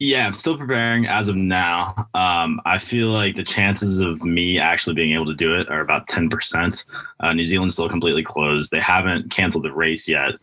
Yeah, 0.00 0.26
I'm 0.26 0.34
still 0.34 0.56
preparing 0.56 1.06
as 1.06 1.28
of 1.28 1.34
now. 1.34 2.08
Um, 2.14 2.60
I 2.64 2.78
feel 2.78 3.08
like 3.08 3.34
the 3.34 3.42
chances 3.42 3.98
of 3.98 4.22
me 4.22 4.58
actually 4.58 4.94
being 4.94 5.12
able 5.12 5.26
to 5.26 5.34
do 5.34 5.58
it 5.58 5.68
are 5.68 5.80
about 5.80 6.06
10%. 6.06 6.84
Uh, 7.18 7.32
New 7.32 7.44
Zealand's 7.44 7.74
still 7.74 7.88
completely 7.88 8.22
closed. 8.22 8.70
They 8.70 8.80
haven't 8.80 9.30
canceled 9.32 9.64
the 9.64 9.72
race 9.72 10.08
yet. 10.08 10.34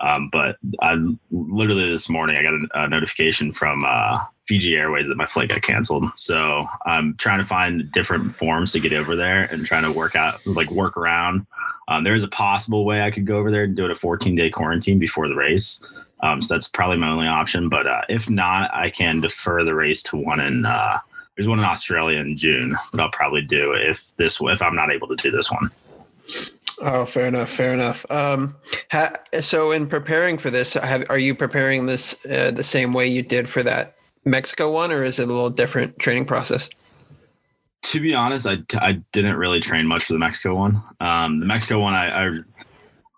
Um, 0.00 0.30
but 0.32 0.56
I 0.80 0.96
literally 1.30 1.90
this 1.90 2.08
morning 2.08 2.36
I 2.36 2.42
got 2.42 2.54
a, 2.54 2.84
a 2.84 2.88
notification 2.88 3.52
from 3.52 3.84
uh, 3.86 4.18
Fiji 4.48 4.74
Airways 4.74 5.08
that 5.08 5.16
my 5.16 5.26
flight 5.26 5.50
got 5.50 5.62
canceled. 5.62 6.04
So 6.16 6.66
I'm 6.86 7.14
trying 7.18 7.38
to 7.38 7.44
find 7.44 7.92
different 7.92 8.32
forms 8.32 8.72
to 8.72 8.80
get 8.80 8.94
over 8.94 9.14
there 9.14 9.42
and 9.42 9.64
trying 9.64 9.84
to 9.84 9.92
work 9.92 10.16
out, 10.16 10.44
like 10.46 10.70
work 10.70 10.96
around. 10.96 11.46
Um, 11.88 12.04
there 12.04 12.14
is 12.14 12.22
a 12.22 12.28
possible 12.28 12.84
way 12.84 13.02
I 13.02 13.10
could 13.10 13.26
go 13.26 13.38
over 13.38 13.50
there 13.50 13.64
and 13.64 13.76
do 13.76 13.84
it 13.84 13.90
a 13.90 13.94
14 13.94 14.34
day 14.34 14.50
quarantine 14.50 14.98
before 14.98 15.28
the 15.28 15.34
race. 15.34 15.80
Um, 16.20 16.40
so 16.40 16.54
that's 16.54 16.68
probably 16.68 16.98
my 16.98 17.10
only 17.10 17.26
option. 17.26 17.68
But 17.68 17.86
uh, 17.86 18.02
if 18.08 18.30
not, 18.30 18.72
I 18.72 18.90
can 18.90 19.20
defer 19.20 19.64
the 19.64 19.74
race 19.74 20.02
to 20.04 20.16
one 20.16 20.40
in. 20.40 20.64
Uh, 20.64 20.98
there's 21.36 21.48
one 21.48 21.58
in 21.58 21.64
Australia 21.64 22.18
in 22.18 22.36
June 22.36 22.76
that 22.92 23.00
I'll 23.00 23.10
probably 23.10 23.42
do 23.42 23.72
if 23.72 24.04
this 24.16 24.38
if 24.40 24.62
I'm 24.62 24.76
not 24.76 24.92
able 24.92 25.08
to 25.08 25.16
do 25.16 25.30
this 25.30 25.50
one. 25.50 25.70
Oh, 26.80 27.04
fair 27.04 27.26
enough. 27.26 27.50
Fair 27.50 27.72
enough. 27.72 28.04
Um, 28.10 28.56
ha, 28.90 29.12
so, 29.40 29.70
in 29.70 29.86
preparing 29.86 30.38
for 30.38 30.50
this, 30.50 30.74
have, 30.74 31.04
are 31.10 31.18
you 31.18 31.34
preparing 31.34 31.86
this 31.86 32.24
uh, 32.26 32.50
the 32.50 32.62
same 32.62 32.92
way 32.92 33.06
you 33.06 33.22
did 33.22 33.48
for 33.48 33.62
that 33.62 33.96
Mexico 34.24 34.70
one, 34.70 34.92
or 34.92 35.02
is 35.02 35.18
it 35.18 35.24
a 35.24 35.32
little 35.32 35.50
different 35.50 35.98
training 35.98 36.26
process? 36.26 36.68
To 37.82 38.00
be 38.00 38.14
honest, 38.14 38.46
I, 38.46 38.58
I 38.76 39.02
didn't 39.12 39.36
really 39.36 39.60
train 39.60 39.86
much 39.86 40.04
for 40.04 40.12
the 40.12 40.18
Mexico 40.18 40.54
one. 40.54 40.82
Um, 41.00 41.40
the 41.40 41.46
Mexico 41.46 41.80
one, 41.80 41.94
I, 41.94 42.26
I 42.26 42.30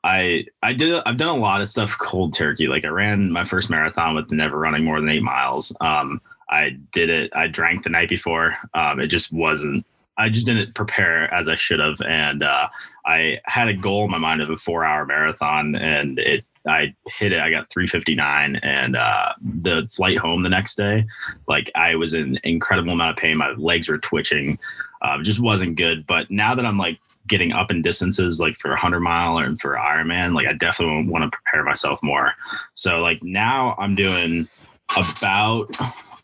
I 0.05 0.45
I 0.63 0.73
did 0.75 1.03
I've 1.07 1.17
done 1.17 1.31
a 1.31 1.37
lot 1.37 1.61
of 1.61 1.69
stuff 1.69 1.97
cold 1.99 2.35
turkey. 2.35 2.67
Like 2.67 2.85
I 2.85 2.89
ran 2.89 3.33
my 3.33 3.45
first 3.45 3.71
marathon 3.71 4.15
with 4.15 4.31
never 4.31 4.59
running 4.59 4.85
more 4.85 5.01
than 5.01 5.09
eight 5.09 5.23
miles. 5.23 5.75
Um, 5.81 6.21
I 6.51 6.77
did 6.93 7.09
it. 7.09 7.31
I 7.35 7.47
drank 7.47 7.85
the 7.85 7.91
night 7.91 8.09
before. 8.09 8.57
Um, 8.75 9.01
it 9.01 9.07
just 9.07 9.33
wasn't. 9.33 9.85
I 10.17 10.29
just 10.29 10.47
didn't 10.47 10.75
prepare 10.75 11.33
as 11.33 11.49
I 11.49 11.57
should 11.57 11.81
have, 11.81 12.01
and 12.03 12.43
uh, 12.43 12.69
I 13.07 13.39
had 13.45 13.69
a 13.69 13.75
goal 13.75 14.05
in 14.05 14.11
my 14.11 14.19
mind 14.19 14.43
of 14.43 14.51
a 14.51 14.57
four-hour 14.57 15.07
marathon, 15.07 15.75
and 15.75 16.19
it. 16.19 16.45
I 16.67 16.95
hit 17.19 17.33
it. 17.33 17.41
I 17.41 17.51
got 17.51 17.69
359, 17.69 18.57
and 18.57 18.97
uh, 18.97 19.35
the 19.43 19.87
flight 19.93 20.17
home 20.17 20.43
the 20.43 20.49
next 20.49 20.77
day, 20.77 21.05
like 21.47 21.71
I 21.75 21.95
was 21.95 22.15
in 22.15 22.41
incredible 22.43 22.95
amount 22.95 23.11
of 23.11 23.23
pain. 23.23 23.37
My 23.37 23.51
legs 23.51 23.87
were 23.87 23.99
twitching. 23.99 24.59
Uh, 25.03 25.23
just 25.23 25.41
wasn't 25.41 25.77
good. 25.77 26.07
But 26.07 26.31
now 26.31 26.55
that 26.55 26.65
I'm 26.65 26.79
like 26.79 26.99
getting 27.27 27.53
up 27.53 27.71
in 27.71 27.83
distances 27.83 28.41
like 28.41 28.57
for 28.57 28.69
a 28.69 28.75
100 28.75 29.01
mile 29.01 29.39
and 29.39 29.61
for 29.61 29.75
Ironman, 29.75 30.35
like 30.35 30.47
I 30.47 30.53
definitely 30.55 31.11
want 31.11 31.31
to 31.31 31.37
prepare 31.37 31.65
myself 31.65 32.03
more. 32.03 32.33
So 32.75 33.01
like 33.01 33.23
now 33.23 33.75
I'm 33.79 33.95
doing 33.95 34.49
about 34.97 35.71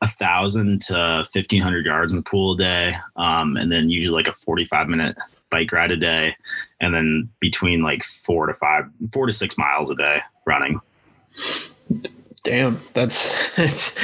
a 0.03 0.07
thousand 0.07 0.83
to 0.83 1.27
1500 1.33 1.85
yards 1.85 2.13
in 2.13 2.19
the 2.19 2.23
pool 2.23 2.55
a 2.55 2.59
day. 2.59 2.97
Um, 3.17 3.57
and 3.57 3.71
then 3.71 3.91
usually 3.91 4.15
like 4.15 4.29
a 4.29 4.39
45 4.39 4.89
minute 4.89 5.17
bike 5.51 5.73
ride 5.73 5.91
a 5.91 5.97
day. 5.97 6.37
And 6.81 6.95
then 6.95 7.29
between 7.41 7.83
like 7.83 8.05
four 8.05 8.47
to 8.47 8.55
five, 8.55 8.85
four 9.13 9.27
to 9.27 9.33
six 9.33 9.59
miles 9.59 9.91
a 9.91 9.95
day 9.95 10.21
running. 10.47 10.81
Damn, 12.43 12.81
that's 12.95 13.55
that's, 13.57 13.95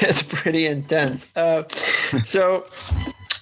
that's 0.00 0.22
pretty 0.22 0.66
intense. 0.66 1.30
Uh, 1.34 1.62
so 2.24 2.66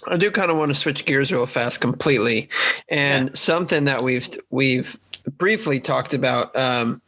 I 0.06 0.16
do 0.16 0.30
kind 0.30 0.50
of 0.50 0.56
want 0.56 0.70
to 0.70 0.74
switch 0.74 1.04
gears 1.04 1.32
real 1.32 1.46
fast, 1.46 1.80
completely, 1.80 2.48
and 2.88 3.28
yeah. 3.28 3.34
something 3.34 3.84
that 3.84 4.02
we've 4.02 4.28
we've 4.50 4.98
briefly 5.38 5.80
talked 5.80 6.14
about 6.14 6.54
um, 6.56 7.02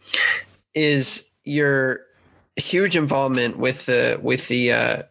is 0.75 1.30
your 1.44 2.00
huge 2.56 2.96
involvement 2.96 3.58
with 3.58 3.86
the 3.86 4.18
with 4.22 4.48
the 4.48 4.72
uh, 4.72 5.02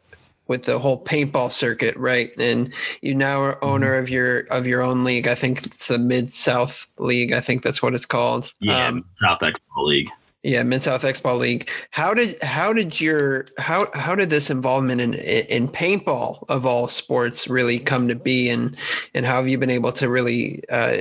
with 0.47 0.63
the 0.63 0.79
whole 0.79 1.03
paintball 1.03 1.51
circuit, 1.51 1.95
right? 1.97 2.31
And 2.37 2.71
you 3.01 3.15
now 3.15 3.41
are 3.41 3.63
owner 3.63 3.93
mm-hmm. 3.93 4.03
of 4.03 4.09
your 4.09 4.39
of 4.51 4.67
your 4.67 4.81
own 4.81 5.03
league. 5.03 5.27
I 5.27 5.35
think 5.35 5.65
it's 5.65 5.87
the 5.87 5.97
Mid 5.97 6.31
South 6.31 6.87
League. 6.97 7.33
I 7.33 7.39
think 7.39 7.63
that's 7.63 7.81
what 7.81 7.95
it's 7.95 8.05
called. 8.05 8.51
Yeah, 8.59 8.87
um, 8.87 9.05
South 9.13 9.39
Expo 9.39 9.77
League. 9.77 10.09
Yeah, 10.43 10.61
Mid 10.61 10.83
South 10.83 11.01
Expo 11.01 11.37
League. 11.39 11.69
How 11.89 12.13
did 12.13 12.41
how 12.43 12.73
did 12.73 13.01
your 13.01 13.45
how 13.57 13.87
how 13.93 14.13
did 14.15 14.29
this 14.29 14.49
involvement 14.49 15.01
in 15.01 15.15
in 15.15 15.67
paintball 15.67 16.45
of 16.49 16.65
all 16.65 16.87
sports 16.87 17.47
really 17.47 17.79
come 17.79 18.07
to 18.07 18.15
be, 18.15 18.49
and 18.49 18.77
and 19.13 19.25
how 19.25 19.37
have 19.37 19.47
you 19.47 19.57
been 19.57 19.71
able 19.71 19.91
to 19.93 20.09
really 20.09 20.63
uh, 20.69 20.97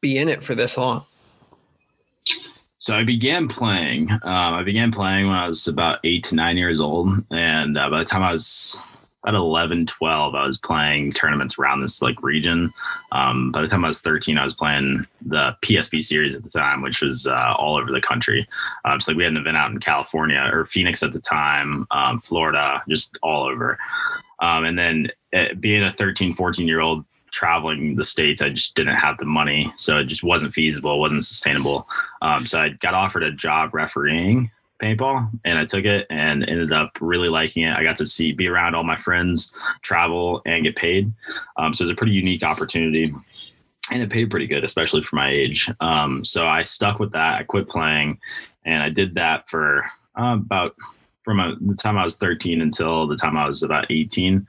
be 0.00 0.18
in 0.18 0.28
it 0.28 0.44
for 0.44 0.54
this 0.54 0.78
long? 0.78 1.04
So 2.78 2.96
I 2.96 3.02
began 3.02 3.48
playing. 3.48 4.10
Um, 4.10 4.20
I 4.22 4.62
began 4.62 4.92
playing 4.92 5.26
when 5.26 5.36
I 5.36 5.48
was 5.48 5.66
about 5.66 5.98
eight 6.04 6.22
to 6.24 6.36
nine 6.36 6.56
years 6.56 6.80
old, 6.80 7.08
and 7.30 7.76
uh, 7.76 7.90
by 7.90 7.98
the 7.98 8.04
time 8.04 8.22
I 8.22 8.30
was 8.30 8.80
at 9.26 9.34
11, 9.34 9.86
12, 9.86 10.34
I 10.36 10.46
was 10.46 10.58
playing 10.58 11.12
tournaments 11.12 11.58
around 11.58 11.80
this 11.80 12.00
like 12.00 12.22
region. 12.22 12.72
Um, 13.10 13.50
by 13.50 13.62
the 13.62 13.68
time 13.68 13.84
I 13.84 13.88
was 13.88 14.00
13, 14.00 14.38
I 14.38 14.44
was 14.44 14.54
playing 14.54 15.06
the 15.26 15.56
PSP 15.62 16.00
series 16.02 16.36
at 16.36 16.44
the 16.44 16.50
time, 16.50 16.82
which 16.82 17.02
was 17.02 17.26
uh, 17.26 17.54
all 17.58 17.76
over 17.76 17.90
the 17.90 18.00
country. 18.00 18.46
Um, 18.84 19.00
so 19.00 19.10
like 19.10 19.18
we 19.18 19.24
had 19.24 19.32
an 19.32 19.38
event 19.38 19.56
out 19.56 19.72
in 19.72 19.80
California 19.80 20.48
or 20.52 20.64
Phoenix 20.64 21.02
at 21.02 21.12
the 21.12 21.20
time, 21.20 21.84
um, 21.90 22.20
Florida, 22.20 22.80
just 22.88 23.18
all 23.22 23.42
over. 23.42 23.76
Um, 24.40 24.64
and 24.64 24.78
then 24.78 25.08
uh, 25.34 25.54
being 25.58 25.82
a 25.82 25.92
13, 25.92 26.34
14 26.34 26.68
year 26.68 26.80
old 26.80 27.04
traveling 27.30 27.96
the 27.96 28.04
states, 28.04 28.42
I 28.42 28.50
just 28.50 28.74
didn't 28.74 28.96
have 28.96 29.18
the 29.18 29.24
money, 29.24 29.72
so 29.76 29.98
it 29.98 30.04
just 30.04 30.22
wasn't 30.22 30.54
feasible, 30.54 30.94
it 30.94 30.98
wasn't 30.98 31.24
sustainable. 31.24 31.88
Um, 32.22 32.46
so 32.46 32.60
I 32.60 32.70
got 32.70 32.94
offered 32.94 33.22
a 33.22 33.32
job 33.32 33.74
refereeing 33.74 34.50
paintball 34.82 35.30
and 35.44 35.58
I 35.58 35.64
took 35.64 35.84
it 35.84 36.06
and 36.10 36.48
ended 36.48 36.72
up 36.72 36.92
really 37.00 37.28
liking 37.28 37.64
it. 37.64 37.76
I 37.76 37.82
got 37.82 37.96
to 37.96 38.06
see, 38.06 38.32
be 38.32 38.46
around 38.46 38.74
all 38.74 38.84
my 38.84 38.96
friends, 38.96 39.52
travel 39.82 40.42
and 40.46 40.64
get 40.64 40.76
paid. 40.76 41.12
Um, 41.56 41.74
so 41.74 41.82
it 41.82 41.86
was 41.86 41.90
a 41.90 41.96
pretty 41.96 42.12
unique 42.12 42.42
opportunity 42.42 43.12
and 43.90 44.02
it 44.02 44.10
paid 44.10 44.30
pretty 44.30 44.46
good, 44.46 44.64
especially 44.64 45.02
for 45.02 45.16
my 45.16 45.30
age. 45.30 45.70
Um, 45.80 46.24
so 46.24 46.46
I 46.46 46.62
stuck 46.62 46.98
with 46.98 47.12
that. 47.12 47.36
I 47.36 47.42
quit 47.42 47.68
playing 47.68 48.18
and 48.64 48.82
I 48.82 48.90
did 48.90 49.14
that 49.14 49.48
for 49.48 49.84
uh, 50.18 50.34
about 50.34 50.76
from 51.24 51.40
a, 51.40 51.56
the 51.60 51.74
time 51.74 51.98
I 51.98 52.04
was 52.04 52.16
13 52.16 52.62
until 52.62 53.06
the 53.06 53.16
time 53.16 53.36
I 53.36 53.46
was 53.46 53.62
about 53.62 53.90
18. 53.90 54.46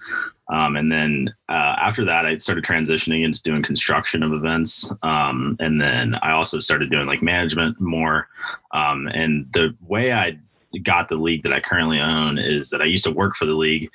Um, 0.49 0.75
and 0.75 0.91
then 0.91 1.29
uh, 1.47 1.75
after 1.79 2.03
that, 2.05 2.25
I 2.25 2.37
started 2.37 2.63
transitioning 2.63 3.23
into 3.23 3.41
doing 3.43 3.61
construction 3.61 4.23
of 4.23 4.33
events. 4.33 4.91
Um, 5.03 5.55
and 5.59 5.79
then 5.79 6.15
I 6.21 6.31
also 6.31 6.59
started 6.59 6.89
doing 6.89 7.05
like 7.05 7.21
management 7.21 7.79
more. 7.79 8.27
Um, 8.73 9.07
and 9.07 9.47
the 9.53 9.75
way 9.87 10.11
I 10.11 10.39
got 10.83 11.09
the 11.09 11.15
league 11.15 11.43
that 11.43 11.53
I 11.53 11.59
currently 11.59 11.99
own 11.99 12.37
is 12.37 12.69
that 12.71 12.81
I 12.81 12.85
used 12.85 13.03
to 13.05 13.11
work 13.11 13.35
for 13.35 13.45
the 13.45 13.53
league, 13.53 13.89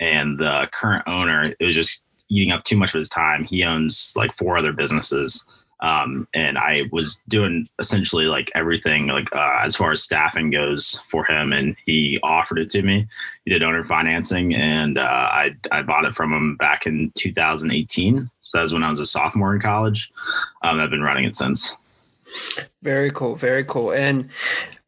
and 0.00 0.38
the 0.38 0.68
current 0.72 1.04
owner 1.06 1.54
it 1.58 1.64
was 1.64 1.74
just 1.74 2.02
eating 2.28 2.52
up 2.52 2.64
too 2.64 2.76
much 2.76 2.94
of 2.94 2.98
his 2.98 3.08
time. 3.08 3.44
He 3.44 3.64
owns 3.64 4.12
like 4.16 4.32
four 4.32 4.58
other 4.58 4.72
businesses. 4.72 5.44
Um, 5.80 6.26
and 6.32 6.56
I 6.56 6.88
was 6.90 7.20
doing 7.28 7.68
essentially 7.78 8.24
like 8.24 8.50
everything, 8.54 9.08
like 9.08 9.28
uh, 9.34 9.58
as 9.62 9.76
far 9.76 9.92
as 9.92 10.02
staffing 10.02 10.50
goes 10.50 11.00
for 11.08 11.24
him, 11.24 11.52
and 11.52 11.76
he 11.84 12.18
offered 12.22 12.58
it 12.58 12.70
to 12.70 12.82
me. 12.82 13.06
He 13.44 13.52
did 13.52 13.62
owner 13.62 13.84
financing, 13.84 14.54
and 14.54 14.98
uh, 14.98 15.02
I 15.02 15.54
I 15.70 15.82
bought 15.82 16.06
it 16.06 16.14
from 16.14 16.32
him 16.32 16.56
back 16.56 16.86
in 16.86 17.12
2018. 17.16 18.30
So 18.40 18.58
that 18.58 18.62
was 18.62 18.72
when 18.72 18.84
I 18.84 18.90
was 18.90 19.00
a 19.00 19.06
sophomore 19.06 19.54
in 19.54 19.60
college. 19.60 20.10
Um, 20.62 20.80
I've 20.80 20.90
been 20.90 21.02
running 21.02 21.24
it 21.24 21.34
since. 21.34 21.76
Very 22.82 23.10
cool, 23.10 23.36
very 23.36 23.64
cool, 23.64 23.92
and 23.92 24.30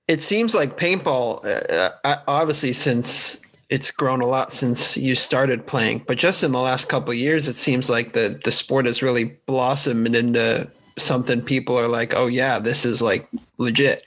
it 0.07 0.23
seems 0.23 0.55
like 0.55 0.79
paintball, 0.79 1.45
uh, 1.45 1.91
uh 2.03 2.17
obviously, 2.27 2.73
since 2.73 3.41
it's 3.69 3.91
grown 3.91 4.23
a 4.23 4.27
lot 4.27 4.51
since 4.51 4.97
you 4.97 5.15
started 5.15 5.67
playing, 5.67 6.03
but 6.07 6.17
just 6.17 6.43
in 6.43 6.53
the 6.53 6.61
last 6.61 6.89
couple 6.89 7.13
years, 7.13 7.47
it 7.47 7.57
seems 7.57 7.91
like 7.91 8.15
the 8.15 8.41
the 8.43 8.53
sport 8.53 8.87
has 8.87 9.03
really 9.03 9.37
blossomed 9.47 10.17
into 10.17 10.71
something 10.99 11.43
people 11.43 11.79
are 11.79 11.89
like, 11.89 12.15
oh 12.17 12.27
yeah, 12.27 12.59
this 12.59 12.85
is 12.85 13.01
like 13.03 13.29
legit. 13.59 14.07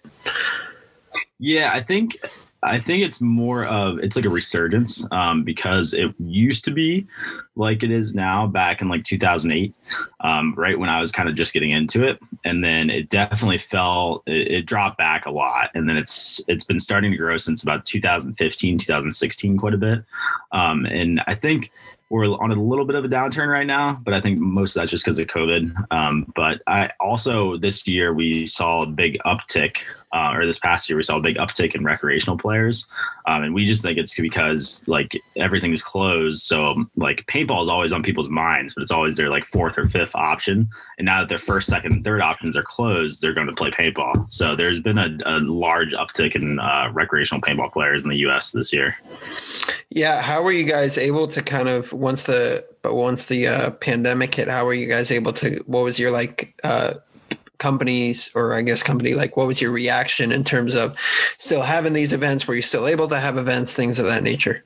Yeah, 1.39 1.71
I 1.73 1.81
think 1.81 2.17
I 2.63 2.79
think 2.79 3.03
it's 3.03 3.19
more 3.19 3.65
of 3.65 3.97
it's 3.99 4.15
like 4.15 4.25
a 4.25 4.29
resurgence 4.29 5.05
um, 5.11 5.43
because 5.43 5.93
it 5.95 6.13
used 6.19 6.63
to 6.65 6.71
be 6.71 7.07
like 7.55 7.81
it 7.81 7.89
is 7.89 8.13
now 8.13 8.45
back 8.45 8.81
in 8.81 8.87
like 8.87 9.03
2008, 9.03 9.73
um, 10.19 10.53
right 10.55 10.77
when 10.77 10.89
I 10.89 10.99
was 10.99 11.11
kind 11.11 11.27
of 11.27 11.35
just 11.35 11.53
getting 11.53 11.71
into 11.71 12.07
it, 12.07 12.19
and 12.45 12.63
then 12.63 12.91
it 12.91 13.09
definitely 13.09 13.57
fell. 13.57 14.21
It, 14.27 14.51
it, 14.51 14.65
dropped 14.67 14.99
back 14.99 15.25
a 15.25 15.31
lot, 15.31 15.71
and 15.73 15.89
then 15.89 15.97
it's 15.97 16.39
it's 16.47 16.63
been 16.63 16.79
starting 16.79 17.11
to 17.11 17.17
grow 17.17 17.37
since 17.37 17.63
about 17.63 17.85
2015, 17.85 18.77
2016, 18.77 19.57
quite 19.57 19.73
a 19.73 19.77
bit. 19.77 20.03
Um, 20.51 20.85
and 20.85 21.21
I 21.25 21.33
think 21.33 21.71
we're 22.11 22.25
on 22.25 22.51
a 22.51 22.61
little 22.61 22.85
bit 22.85 22.95
of 22.95 23.05
a 23.05 23.07
downturn 23.07 23.47
right 23.47 23.65
now, 23.65 23.99
but 24.03 24.13
I 24.13 24.19
think 24.19 24.37
most 24.37 24.75
of 24.75 24.81
that's 24.81 24.91
just 24.91 25.05
because 25.05 25.17
of 25.17 25.27
COVID. 25.27 25.73
Um, 25.91 26.31
but 26.35 26.61
I 26.67 26.91
also 26.99 27.57
this 27.57 27.87
year 27.87 28.13
we 28.13 28.45
saw 28.45 28.81
a 28.81 28.85
big 28.85 29.17
uptick, 29.25 29.77
uh, 30.13 30.31
or 30.33 30.45
this 30.45 30.59
past 30.59 30.89
year 30.89 30.97
we 30.97 31.03
saw 31.03 31.17
a 31.17 31.21
big 31.21 31.37
uptick 31.37 31.75
in 31.75 31.83
recreational 31.83 32.37
players, 32.37 32.87
um, 33.25 33.43
and 33.43 33.53
we 33.53 33.65
just 33.65 33.81
think 33.81 33.97
it's 33.97 34.15
because 34.15 34.83
like 34.87 35.19
everything 35.35 35.73
is 35.73 35.83
closed, 35.83 36.43
so 36.43 36.85
like 36.95 37.25
paintball 37.27 37.61
is 37.61 37.69
always 37.69 37.93
on 37.93 38.03
people's 38.03 38.29
minds, 38.29 38.73
but 38.73 38.81
it's 38.81 38.91
always 38.91 39.17
their 39.17 39.29
like 39.29 39.45
fourth 39.45 39.77
or 39.77 39.87
fifth 39.87 40.15
option. 40.15 40.69
And 40.97 41.05
now 41.05 41.19
that 41.19 41.29
their 41.29 41.37
first, 41.37 41.67
second, 41.67 41.93
and 41.93 42.03
third 42.03 42.21
options 42.21 42.55
are 42.55 42.63
closed, 42.63 43.21
they're 43.21 43.33
going 43.33 43.47
to 43.47 43.53
play 43.53 43.71
paintball. 43.71 44.29
So 44.31 44.55
there's 44.55 44.79
been 44.79 44.97
a, 44.97 45.17
a 45.25 45.39
large 45.39 45.93
uptick 45.93 46.35
in 46.35 46.59
uh, 46.59 46.89
recreational 46.93 47.41
paintball 47.41 47.71
players 47.71 48.03
in 48.03 48.09
the 48.09 48.17
U.S. 48.17 48.51
this 48.51 48.71
year. 48.71 48.95
Yeah, 49.89 50.21
how 50.21 50.41
were 50.41 50.51
you 50.51 50.65
guys 50.65 50.97
able 50.97 51.27
to 51.29 51.41
kind 51.41 51.69
of 51.69 51.91
once 51.91 52.23
the 52.23 52.65
but 52.81 52.95
once 52.95 53.25
the 53.25 53.47
uh, 53.47 53.71
pandemic 53.71 54.35
hit, 54.35 54.47
how 54.47 54.65
were 54.65 54.73
you 54.73 54.87
guys 54.87 55.11
able 55.11 55.33
to? 55.33 55.63
What 55.65 55.83
was 55.83 55.99
your 55.99 56.11
like? 56.11 56.53
Companies 57.61 58.31
or 58.33 58.53
i 58.53 58.61
guess 58.63 58.81
company 58.81 59.13
like 59.13 59.37
what 59.37 59.45
was 59.45 59.61
your 59.61 59.69
reaction 59.69 60.31
in 60.31 60.43
terms 60.43 60.75
of 60.75 60.95
still 61.37 61.61
having 61.61 61.93
these 61.93 62.11
events 62.11 62.47
were 62.47 62.55
you 62.55 62.61
still 62.63 62.87
able 62.87 63.07
to 63.07 63.19
have 63.19 63.37
events 63.37 63.75
things 63.75 63.99
of 63.99 64.07
that 64.07 64.23
nature 64.23 64.63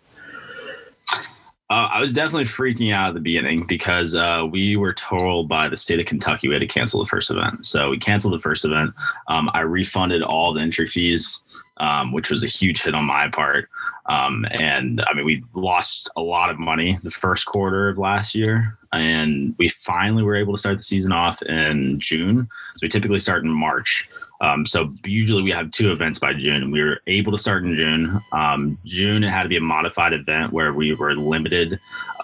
uh, 1.67 1.89
I 1.91 1.99
was 1.99 2.13
definitely 2.13 2.45
freaking 2.45 2.93
out 2.93 3.09
at 3.09 3.13
the 3.15 3.19
beginning 3.19 3.65
because 3.65 4.13
uh, 4.13 4.47
we 4.49 4.77
were 4.77 4.93
told 4.93 5.49
by 5.49 5.67
the 5.67 5.75
state 5.75 5.99
of 5.99 6.05
Kentucky 6.05 6.47
we 6.47 6.53
had 6.53 6.59
to 6.59 6.67
cancel 6.67 6.99
the 6.99 7.07
first 7.07 7.31
event. 7.31 7.65
So 7.65 7.89
we 7.89 7.97
canceled 7.97 8.35
the 8.35 8.39
first 8.39 8.65
event. 8.65 8.93
Um, 9.27 9.49
I 9.51 9.61
refunded 9.61 10.21
all 10.21 10.53
the 10.53 10.61
entry 10.61 10.85
fees, 10.85 11.43
um, 11.77 12.13
which 12.13 12.29
was 12.29 12.43
a 12.43 12.47
huge 12.47 12.83
hit 12.83 12.93
on 12.93 13.05
my 13.05 13.29
part. 13.29 13.67
Um, 14.07 14.45
and 14.51 15.03
I 15.07 15.13
mean, 15.13 15.25
we 15.25 15.43
lost 15.53 16.09
a 16.15 16.21
lot 16.21 16.49
of 16.49 16.59
money 16.59 16.99
the 17.01 17.11
first 17.11 17.45
quarter 17.45 17.89
of 17.89 17.97
last 17.97 18.35
year, 18.35 18.77
and 18.93 19.55
we 19.57 19.69
finally 19.69 20.21
were 20.21 20.35
able 20.35 20.53
to 20.53 20.59
start 20.59 20.77
the 20.77 20.83
season 20.83 21.11
off 21.11 21.41
in 21.41 21.99
June. 21.99 22.47
So 22.75 22.79
we 22.83 22.89
typically 22.89 23.19
start 23.19 23.43
in 23.43 23.49
March. 23.49 24.07
Um, 24.41 24.65
so 24.65 24.89
usually 25.05 25.41
we 25.41 25.51
have 25.51 25.71
two 25.71 25.91
events 25.91 26.19
by 26.19 26.33
June. 26.33 26.69
We 26.71 26.83
were 26.83 26.99
able 27.07 27.31
to 27.31 27.37
start 27.37 27.63
in 27.63 27.75
June. 27.75 28.21
Um, 28.31 28.77
June 28.85 29.23
it 29.23 29.31
had 29.31 29.43
to 29.43 29.49
be 29.49 29.57
a 29.57 29.61
modified 29.61 30.13
event 30.13 30.53
where 30.53 30.73
we 30.73 30.93
were 30.93 31.15
limited 31.15 31.79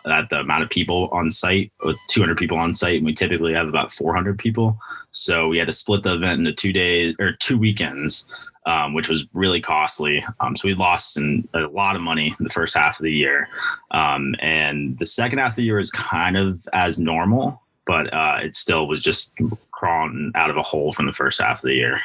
at 0.06 0.30
the 0.30 0.38
amount 0.38 0.64
of 0.64 0.70
people 0.70 1.10
on 1.12 1.30
site, 1.30 1.72
with 1.84 1.98
200 2.10 2.38
people 2.38 2.58
on 2.58 2.76
site, 2.76 2.98
and 2.98 3.06
we 3.06 3.14
typically 3.14 3.54
have 3.54 3.68
about 3.68 3.94
400 3.94 4.38
people. 4.38 4.78
So 5.12 5.48
we 5.48 5.58
had 5.58 5.68
to 5.68 5.74
split 5.74 6.04
the 6.04 6.14
event 6.14 6.40
into 6.40 6.54
two 6.54 6.74
days 6.74 7.16
or 7.20 7.34
two 7.34 7.58
weekends 7.58 8.28
um, 8.65 8.94
which 8.94 9.10
was 9.10 9.25
really 9.34 9.62
costly. 9.62 10.24
Um, 10.39 10.56
so 10.56 10.68
we 10.68 10.74
lost 10.74 11.18
in, 11.18 11.48
a 11.53 11.62
lot 11.62 11.96
of 11.96 12.01
money 12.01 12.36
in 12.38 12.44
the 12.44 12.51
first 12.51 12.75
half 12.75 13.00
of 13.00 13.03
the 13.03 13.12
year. 13.12 13.50
Um, 13.91 14.36
and 14.39 14.98
the 15.00 15.06
second 15.06 15.39
half 15.39 15.51
of 15.51 15.56
the 15.56 15.63
year 15.63 15.80
is 15.80 15.91
kind 15.91 16.38
of 16.38 16.68
as 16.74 17.00
normal, 17.00 17.62
but 17.86 18.13
uh, 18.13 18.39
it 18.44 18.56
still 18.56 18.88
was 18.88 19.01
just 19.01 19.34
crawling 19.72 20.32
out 20.36 20.50
of 20.50 20.58
a 20.58 20.63
hole 20.63 20.94
from 20.94 21.08
the 21.08 21.13
first 21.13 21.41
half 21.41 21.60
of 21.60 21.63
the 21.63 21.74
year. 21.74 22.01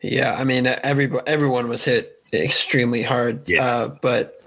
Yeah, 0.00 0.36
I 0.38 0.44
mean, 0.44 0.66
every 0.66 1.10
everyone 1.26 1.68
was 1.68 1.84
hit 1.84 2.22
extremely 2.32 3.02
hard. 3.02 3.48
Yeah. 3.48 3.64
Uh, 3.64 3.88
but 4.00 4.42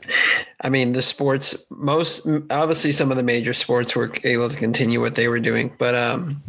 I 0.61 0.69
mean, 0.69 0.93
the 0.93 1.03
sports, 1.03 1.65
most 1.69 2.27
obviously, 2.49 2.91
some 2.91 3.11
of 3.11 3.17
the 3.17 3.23
major 3.23 3.53
sports 3.53 3.95
were 3.95 4.11
able 4.23 4.49
to 4.49 4.57
continue 4.57 4.99
what 4.99 5.15
they 5.15 5.27
were 5.27 5.39
doing, 5.39 5.73
but 5.77 5.93
um, 5.93 6.41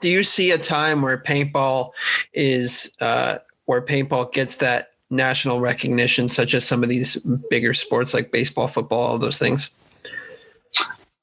do 0.00 0.08
you 0.08 0.24
see 0.24 0.50
a 0.50 0.58
time 0.58 1.02
where 1.02 1.18
paintball 1.18 1.90
is 2.32 2.92
uh, 3.00 3.38
where 3.66 3.82
paintball 3.82 4.32
gets 4.32 4.56
that 4.56 4.92
national 5.10 5.60
recognition, 5.60 6.28
such 6.28 6.54
as 6.54 6.64
some 6.64 6.82
of 6.82 6.88
these 6.88 7.16
bigger 7.50 7.74
sports 7.74 8.14
like 8.14 8.32
baseball, 8.32 8.68
football, 8.68 9.02
all 9.02 9.18
those 9.18 9.38
things? 9.38 9.70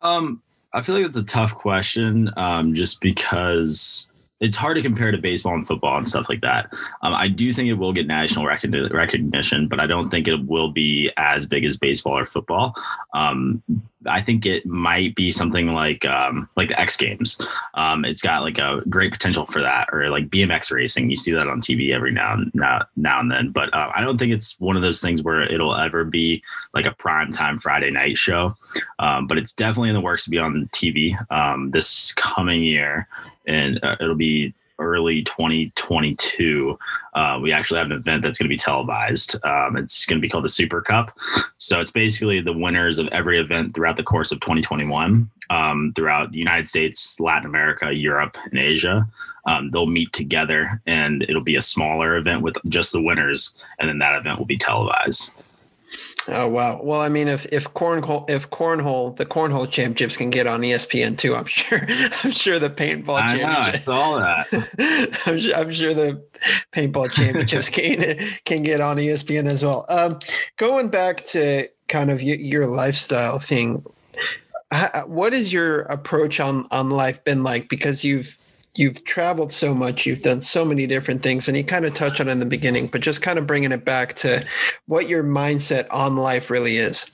Um, 0.01 0.41
I 0.73 0.81
feel 0.81 0.95
like 0.95 1.05
it's 1.05 1.17
a 1.17 1.23
tough 1.23 1.55
question, 1.55 2.31
um, 2.37 2.75
just 2.75 3.01
because 3.01 4.09
it's 4.43 4.57
hard 4.57 4.75
to 4.75 4.81
compare 4.81 5.09
to 5.09 5.17
baseball 5.17 5.53
and 5.53 5.65
football 5.65 5.95
and 5.95 6.05
stuff 6.05 6.27
like 6.27 6.41
that. 6.41 6.69
Um, 7.01 7.13
I 7.13 7.29
do 7.29 7.53
think 7.53 7.69
it 7.69 7.75
will 7.75 7.93
get 7.93 8.07
national 8.07 8.45
recognition, 8.45 9.69
but 9.69 9.79
I 9.79 9.87
don't 9.87 10.09
think 10.09 10.27
it 10.27 10.45
will 10.45 10.69
be 10.69 11.09
as 11.15 11.47
big 11.47 11.63
as 11.63 11.77
baseball 11.77 12.17
or 12.17 12.25
football. 12.25 12.75
Um, 13.13 13.63
I 14.05 14.21
think 14.21 14.45
it 14.45 14.65
might 14.65 15.15
be 15.15 15.31
something 15.31 15.67
like 15.67 16.05
um, 16.05 16.49
like 16.57 16.67
the 16.67 16.77
X 16.77 16.97
Games. 16.97 17.39
Um, 17.75 18.03
it's 18.03 18.21
got 18.21 18.41
like 18.41 18.57
a 18.57 18.81
great 18.89 19.13
potential 19.13 19.45
for 19.45 19.61
that, 19.61 19.87
or 19.93 20.09
like 20.09 20.27
BMX 20.27 20.71
racing. 20.71 21.09
You 21.09 21.15
see 21.15 21.31
that 21.31 21.47
on 21.47 21.61
TV 21.61 21.93
every 21.93 22.11
now 22.11 22.33
and 22.33 22.51
now, 22.53 22.81
now 22.97 23.21
and 23.21 23.31
then. 23.31 23.51
But 23.51 23.73
uh, 23.73 23.91
I 23.95 24.01
don't 24.01 24.17
think 24.17 24.33
it's 24.33 24.59
one 24.59 24.75
of 24.75 24.81
those 24.81 24.99
things 24.99 25.23
where 25.23 25.41
it'll 25.41 25.73
ever 25.73 26.03
be 26.03 26.43
like 26.73 26.85
a 26.85 26.91
prime 26.91 27.31
time 27.31 27.59
Friday 27.59 27.91
night 27.91 28.17
show. 28.17 28.57
Um, 28.99 29.25
but 29.25 29.37
it's 29.37 29.53
definitely 29.53 29.89
in 29.89 29.95
the 29.95 30.01
works 30.01 30.25
to 30.25 30.29
be 30.29 30.37
on 30.37 30.69
TV 30.73 31.15
um, 31.31 31.71
this 31.71 32.11
coming 32.13 32.61
year 32.61 33.07
and 33.47 33.83
uh, 33.83 33.95
it'll 33.99 34.15
be 34.15 34.53
early 34.79 35.23
2022. 35.23 36.77
Uh, 37.13 37.39
we 37.41 37.51
actually 37.51 37.77
have 37.77 37.91
an 37.91 37.97
event 37.97 38.23
that's 38.23 38.37
going 38.37 38.45
to 38.45 38.53
be 38.53 38.57
televised. 38.57 39.35
Um, 39.45 39.77
it's 39.77 40.05
going 40.05 40.19
to 40.19 40.21
be 40.21 40.29
called 40.29 40.43
the 40.43 40.49
Super 40.49 40.81
Cup. 40.81 41.17
So 41.57 41.79
it's 41.79 41.91
basically 41.91 42.41
the 42.41 42.53
winners 42.53 42.99
of 42.99 43.07
every 43.09 43.39
event 43.39 43.75
throughout 43.75 43.97
the 43.97 44.03
course 44.03 44.31
of 44.31 44.39
2021 44.39 45.29
um, 45.49 45.93
throughout 45.95 46.31
the 46.31 46.39
United 46.39 46.67
States, 46.67 47.19
Latin 47.19 47.45
America, 47.45 47.91
Europe, 47.93 48.35
and 48.45 48.59
Asia. 48.59 49.07
Um, 49.45 49.71
they'll 49.71 49.85
meet 49.85 50.13
together 50.13 50.81
and 50.87 51.23
it'll 51.23 51.43
be 51.43 51.57
a 51.57 51.61
smaller 51.61 52.15
event 52.15 52.41
with 52.41 52.55
just 52.69 52.93
the 52.93 53.01
winners, 53.01 53.53
and 53.79 53.89
then 53.89 53.99
that 53.99 54.15
event 54.15 54.39
will 54.39 54.45
be 54.45 54.57
televised. 54.57 55.31
Oh 56.27 56.47
wow! 56.47 56.79
Well, 56.81 57.01
I 57.01 57.09
mean, 57.09 57.27
if 57.27 57.45
if 57.47 57.65
cornhole 57.73 58.29
if 58.29 58.49
cornhole 58.49 59.15
the 59.15 59.25
cornhole 59.25 59.69
championships 59.69 60.15
can 60.15 60.29
get 60.29 60.47
on 60.47 60.61
ESPN 60.61 61.17
too, 61.17 61.35
I'm 61.35 61.45
sure 61.47 61.81
I'm 62.23 62.31
sure 62.31 62.59
the 62.59 62.69
paintball. 62.69 63.21
I 63.21 63.37
know. 63.37 63.47
I 63.47 63.75
saw 63.75 64.19
that. 64.19 65.17
I'm, 65.25 65.39
sure, 65.39 65.55
I'm 65.55 65.71
sure 65.71 65.93
the 65.93 66.23
paintball 66.73 67.11
championships 67.11 67.69
can 67.69 68.19
can 68.45 68.63
get 68.63 68.79
on 68.79 68.97
ESPN 68.97 69.47
as 69.47 69.63
well. 69.63 69.85
Um, 69.89 70.19
going 70.57 70.89
back 70.89 71.25
to 71.25 71.67
kind 71.89 72.09
of 72.09 72.21
your, 72.21 72.37
your 72.37 72.67
lifestyle 72.67 73.39
thing, 73.39 73.83
what 75.05 75.33
is 75.33 75.51
your 75.51 75.81
approach 75.81 76.39
on 76.39 76.67
on 76.71 76.89
life 76.89 77.21
been 77.25 77.43
like? 77.43 77.67
Because 77.67 78.03
you've 78.03 78.37
you've 78.75 79.03
traveled 79.05 79.51
so 79.51 79.73
much, 79.73 80.05
you've 80.05 80.21
done 80.21 80.41
so 80.41 80.65
many 80.65 80.87
different 80.87 81.23
things, 81.23 81.47
and 81.47 81.55
you 81.55 81.63
kind 81.63 81.85
of 81.85 81.93
touch 81.93 82.19
on 82.19 82.27
it 82.27 82.31
in 82.31 82.39
the 82.39 82.45
beginning, 82.45 82.87
but 82.87 83.01
just 83.01 83.21
kind 83.21 83.37
of 83.37 83.47
bringing 83.47 83.71
it 83.71 83.85
back 83.85 84.13
to 84.15 84.45
what 84.87 85.07
your 85.07 85.23
mindset 85.23 85.87
on 85.91 86.15
life 86.15 86.49
really 86.49 86.77
is. 86.77 87.09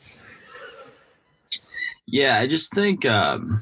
Yeah, 2.05 2.39
I 2.39 2.47
just 2.47 2.73
think 2.73 3.05
um, 3.05 3.61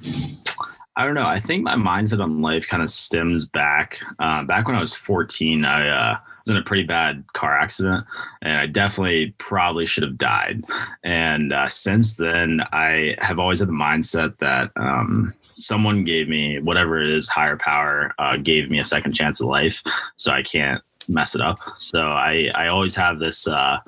I 0.97 1.05
don't 1.05 1.13
know. 1.13 1.27
I 1.27 1.39
think 1.39 1.63
my 1.63 1.75
mindset 1.75 2.23
on 2.23 2.41
life 2.41 2.67
kind 2.67 2.81
of 2.81 2.89
stems 2.89 3.45
back. 3.45 3.99
Uh, 4.17 4.43
back 4.43 4.67
when 4.67 4.75
I 4.75 4.79
was 4.79 4.95
14, 4.95 5.63
I 5.63 5.89
uh, 5.89 6.17
was 6.43 6.51
in 6.51 6.57
a 6.57 6.63
pretty 6.63 6.83
bad 6.83 7.23
car 7.33 7.55
accident, 7.55 8.03
and 8.41 8.57
I 8.57 8.65
definitely 8.65 9.35
probably 9.37 9.85
should 9.85 10.01
have 10.01 10.17
died. 10.17 10.63
And 11.03 11.53
uh, 11.53 11.69
since 11.69 12.15
then, 12.15 12.61
I 12.71 13.15
have 13.19 13.37
always 13.37 13.59
had 13.59 13.67
the 13.67 13.73
mindset 13.73 14.39
that 14.39 14.71
um, 14.75 15.33
someone 15.57 16.03
gave 16.03 16.29
me 16.29 16.59
whatever 16.59 17.01
it 17.01 17.09
is, 17.09 17.27
higher 17.27 17.57
power 17.57 18.13
uh, 18.19 18.37
gave 18.37 18.69
me 18.69 18.79
a 18.79 18.83
second 18.83 19.13
chance 19.13 19.41
at 19.41 19.47
life, 19.47 19.81
so 20.15 20.31
I 20.31 20.43
can't 20.43 20.77
mess 21.09 21.35
it 21.35 21.41
up. 21.41 21.59
So 21.77 22.01
I 22.01 22.49
I 22.55 22.67
always 22.67 22.95
have 22.95 23.19
this 23.19 23.47
uh, 23.47 23.79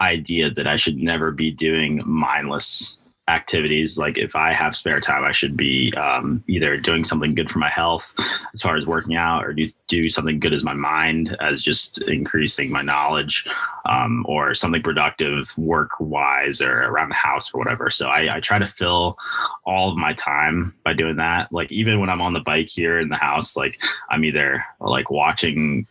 idea 0.00 0.50
that 0.50 0.66
I 0.66 0.76
should 0.76 0.98
never 0.98 1.30
be 1.32 1.50
doing 1.50 2.02
mindless 2.04 2.98
activities. 3.28 3.98
Like 3.98 4.18
if 4.18 4.34
I 4.34 4.52
have 4.52 4.76
spare 4.76 5.00
time, 5.00 5.24
I 5.24 5.32
should 5.32 5.56
be 5.56 5.92
um, 5.96 6.42
either 6.48 6.76
doing 6.76 7.04
something 7.04 7.34
good 7.34 7.50
for 7.50 7.58
my 7.58 7.68
health, 7.68 8.14
as 8.54 8.62
far 8.62 8.76
as 8.76 8.86
working 8.86 9.16
out, 9.16 9.44
or 9.44 9.52
do 9.52 9.66
do 9.86 10.08
something 10.08 10.40
good 10.40 10.54
as 10.54 10.64
my 10.64 10.74
mind, 10.74 11.36
as 11.40 11.62
just 11.62 12.02
increasing 12.02 12.70
my 12.70 12.82
knowledge, 12.82 13.46
um, 13.86 14.24
or 14.28 14.54
something 14.54 14.82
productive 14.82 15.56
work 15.58 15.90
wise 16.00 16.60
or 16.60 16.82
around 16.84 17.10
the 17.10 17.14
house 17.14 17.52
or 17.52 17.58
whatever. 17.58 17.90
So 17.90 18.08
I, 18.08 18.36
I 18.36 18.40
try 18.40 18.58
to 18.58 18.66
fill 18.66 19.16
all 19.64 19.90
of 19.90 19.96
my 19.96 20.14
time 20.14 20.74
by 20.84 20.94
doing 20.94 21.16
that. 21.16 21.52
Like 21.52 21.70
even 21.70 22.00
when 22.00 22.10
I'm 22.10 22.22
on 22.22 22.32
the 22.32 22.40
bike 22.40 22.68
here 22.68 22.98
in 22.98 23.08
the 23.08 23.16
house, 23.16 23.56
like 23.56 23.80
I'm 24.10 24.24
either 24.24 24.64
like 24.80 25.10
watching 25.10 25.86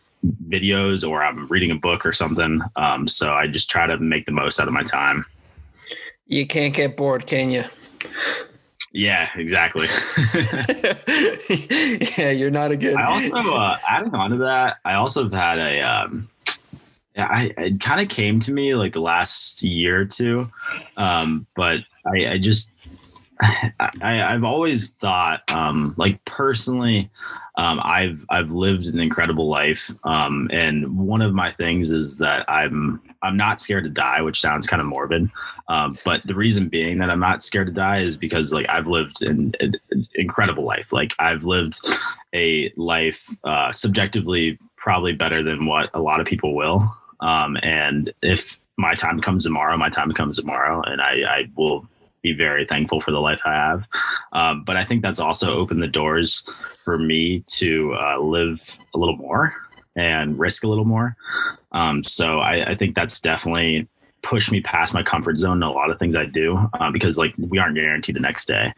videos 0.48 1.08
or 1.08 1.22
I'm 1.22 1.46
reading 1.46 1.70
a 1.70 1.76
book 1.76 2.04
or 2.04 2.12
something. 2.12 2.60
Um, 2.76 3.08
so 3.08 3.32
I 3.32 3.46
just 3.46 3.70
try 3.70 3.86
to 3.86 3.98
make 3.98 4.26
the 4.26 4.32
most 4.32 4.58
out 4.60 4.68
of 4.68 4.74
my 4.74 4.82
time. 4.82 5.24
You 6.28 6.46
can't 6.46 6.74
get 6.74 6.96
bored, 6.96 7.26
can 7.26 7.50
you? 7.50 7.64
Yeah, 8.92 9.30
exactly. 9.34 9.88
yeah, 12.18 12.30
you're 12.30 12.50
not 12.50 12.70
a 12.70 12.76
good. 12.76 12.96
I 12.96 13.04
also 13.04 13.54
uh, 13.54 13.78
adding 13.88 14.14
on 14.14 14.30
to 14.30 14.36
that. 14.38 14.76
I 14.84 14.94
also 14.94 15.24
have 15.24 15.32
had 15.32 15.58
a. 15.58 15.80
Um, 15.80 16.28
I 17.16 17.52
it 17.56 17.80
kind 17.80 18.00
of 18.00 18.08
came 18.08 18.40
to 18.40 18.52
me 18.52 18.74
like 18.74 18.92
the 18.92 19.00
last 19.00 19.62
year 19.62 20.02
or 20.02 20.04
two, 20.04 20.50
um, 20.96 21.46
but 21.54 21.78
I, 22.06 22.32
I 22.32 22.38
just 22.38 22.72
I, 23.40 24.22
I've 24.22 24.44
always 24.44 24.90
thought, 24.90 25.42
um, 25.50 25.94
like 25.96 26.24
personally, 26.24 27.10
um, 27.56 27.80
I've 27.82 28.24
I've 28.30 28.50
lived 28.50 28.86
an 28.86 29.00
incredible 29.00 29.48
life, 29.48 29.90
um, 30.04 30.48
and 30.52 30.96
one 30.98 31.22
of 31.22 31.34
my 31.34 31.50
things 31.50 31.90
is 31.90 32.18
that 32.18 32.48
I'm 32.48 33.00
I'm 33.22 33.36
not 33.36 33.60
scared 33.60 33.84
to 33.84 33.90
die, 33.90 34.22
which 34.22 34.40
sounds 34.40 34.66
kind 34.66 34.80
of 34.80 34.86
morbid, 34.86 35.28
um, 35.68 35.98
but 36.04 36.20
the 36.24 36.36
reason 36.36 36.68
being 36.68 36.98
that 36.98 37.10
I'm 37.10 37.20
not 37.20 37.42
scared 37.42 37.66
to 37.66 37.72
die 37.72 38.02
is 38.02 38.16
because 38.16 38.52
like 38.52 38.66
I've 38.68 38.86
lived 38.86 39.22
an, 39.22 39.52
an 39.60 39.74
incredible 40.14 40.64
life. 40.64 40.92
Like 40.92 41.14
I've 41.18 41.44
lived 41.44 41.80
a 42.32 42.72
life 42.76 43.28
uh, 43.42 43.72
subjectively 43.72 44.58
probably 44.76 45.12
better 45.12 45.42
than 45.42 45.66
what 45.66 45.90
a 45.94 46.00
lot 46.00 46.20
of 46.20 46.26
people 46.26 46.54
will, 46.54 46.96
um, 47.20 47.56
and 47.62 48.12
if 48.22 48.56
my 48.76 48.94
time 48.94 49.20
comes 49.20 49.42
tomorrow, 49.42 49.76
my 49.76 49.88
time 49.88 50.12
comes 50.12 50.36
tomorrow, 50.36 50.80
and 50.82 51.00
I, 51.00 51.22
I 51.28 51.44
will 51.56 51.88
be 52.22 52.32
very 52.32 52.66
thankful 52.66 53.00
for 53.00 53.10
the 53.10 53.20
life 53.20 53.40
I 53.44 53.52
have. 53.52 53.84
Um, 54.32 54.64
but 54.64 54.76
I 54.76 54.84
think 54.84 55.02
that's 55.02 55.20
also 55.20 55.52
opened 55.52 55.82
the 55.82 55.88
doors 55.88 56.44
for 56.84 56.98
me 56.98 57.44
to 57.48 57.94
uh, 57.94 58.20
live 58.20 58.60
a 58.94 58.98
little 58.98 59.16
more 59.16 59.54
and 59.96 60.38
risk 60.38 60.64
a 60.64 60.68
little 60.68 60.84
more. 60.84 61.16
Um, 61.72 62.04
so 62.04 62.38
I, 62.38 62.70
I, 62.70 62.74
think 62.76 62.94
that's 62.94 63.20
definitely 63.20 63.88
pushed 64.22 64.50
me 64.50 64.60
past 64.60 64.94
my 64.94 65.02
comfort 65.02 65.38
zone 65.38 65.58
in 65.58 65.62
a 65.62 65.70
lot 65.70 65.90
of 65.90 65.98
things 65.98 66.16
I 66.16 66.24
do 66.24 66.58
uh, 66.80 66.90
because 66.90 67.18
like 67.18 67.34
we 67.36 67.58
aren't 67.58 67.74
guaranteed 67.74 68.16
the 68.16 68.20
next 68.20 68.46
day. 68.46 68.72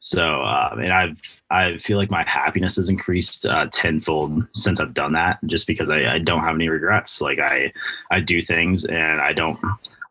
So 0.00 0.42
uh, 0.42 0.74
and 0.78 0.92
I've 0.92 1.20
I 1.50 1.76
feel 1.76 1.98
like 1.98 2.10
my 2.10 2.24
happiness 2.24 2.74
has 2.76 2.88
increased 2.88 3.46
uh, 3.46 3.68
tenfold 3.70 4.48
since 4.52 4.80
I've 4.80 4.94
done 4.94 5.12
that, 5.12 5.38
just 5.46 5.68
because 5.68 5.90
I, 5.90 6.14
I 6.14 6.18
don't 6.18 6.40
have 6.40 6.56
any 6.56 6.68
regrets. 6.68 7.20
Like 7.20 7.38
I 7.38 7.72
I 8.10 8.18
do 8.18 8.42
things 8.42 8.84
and 8.84 9.20
I 9.20 9.32
don't 9.32 9.60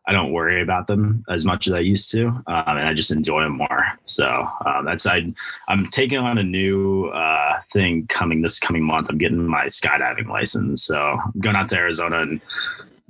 I 0.06 0.12
don't 0.12 0.32
worry 0.32 0.62
about 0.62 0.88
them 0.88 1.24
as 1.28 1.44
much 1.44 1.68
as 1.68 1.72
I 1.72 1.78
used 1.78 2.10
to, 2.10 2.26
um, 2.28 2.44
and 2.46 2.80
I 2.80 2.92
just 2.92 3.12
enjoy 3.12 3.42
them 3.42 3.56
more. 3.56 3.86
So 4.04 4.48
um, 4.66 4.84
that's 4.84 5.06
I. 5.06 5.32
I'm 5.68 5.88
taking 5.90 6.18
on 6.18 6.38
a 6.38 6.42
new 6.42 7.06
uh, 7.08 7.60
thing 7.72 8.06
coming 8.08 8.42
this 8.42 8.58
coming 8.58 8.82
month. 8.82 9.08
I'm 9.08 9.18
getting 9.18 9.46
my 9.46 9.66
skydiving 9.66 10.28
license, 10.28 10.82
so 10.82 10.96
I'm 10.96 11.40
going 11.40 11.54
out 11.54 11.68
to 11.68 11.76
Arizona 11.76 12.22
and 12.22 12.40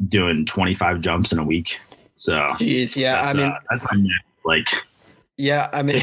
doing 0.08 0.44
25 0.44 1.00
jumps 1.00 1.32
in 1.32 1.38
a 1.38 1.44
week. 1.44 1.78
So, 2.14 2.32
Jeez, 2.32 2.94
yeah, 2.94 3.22
I 3.22 3.32
mean, 3.32 3.46
uh, 3.46 3.58
that's 3.70 3.84
my 3.90 3.98
next, 3.98 4.44
like 4.44 4.68
yeah, 5.38 5.68
I 5.72 5.82
mean, 5.82 6.02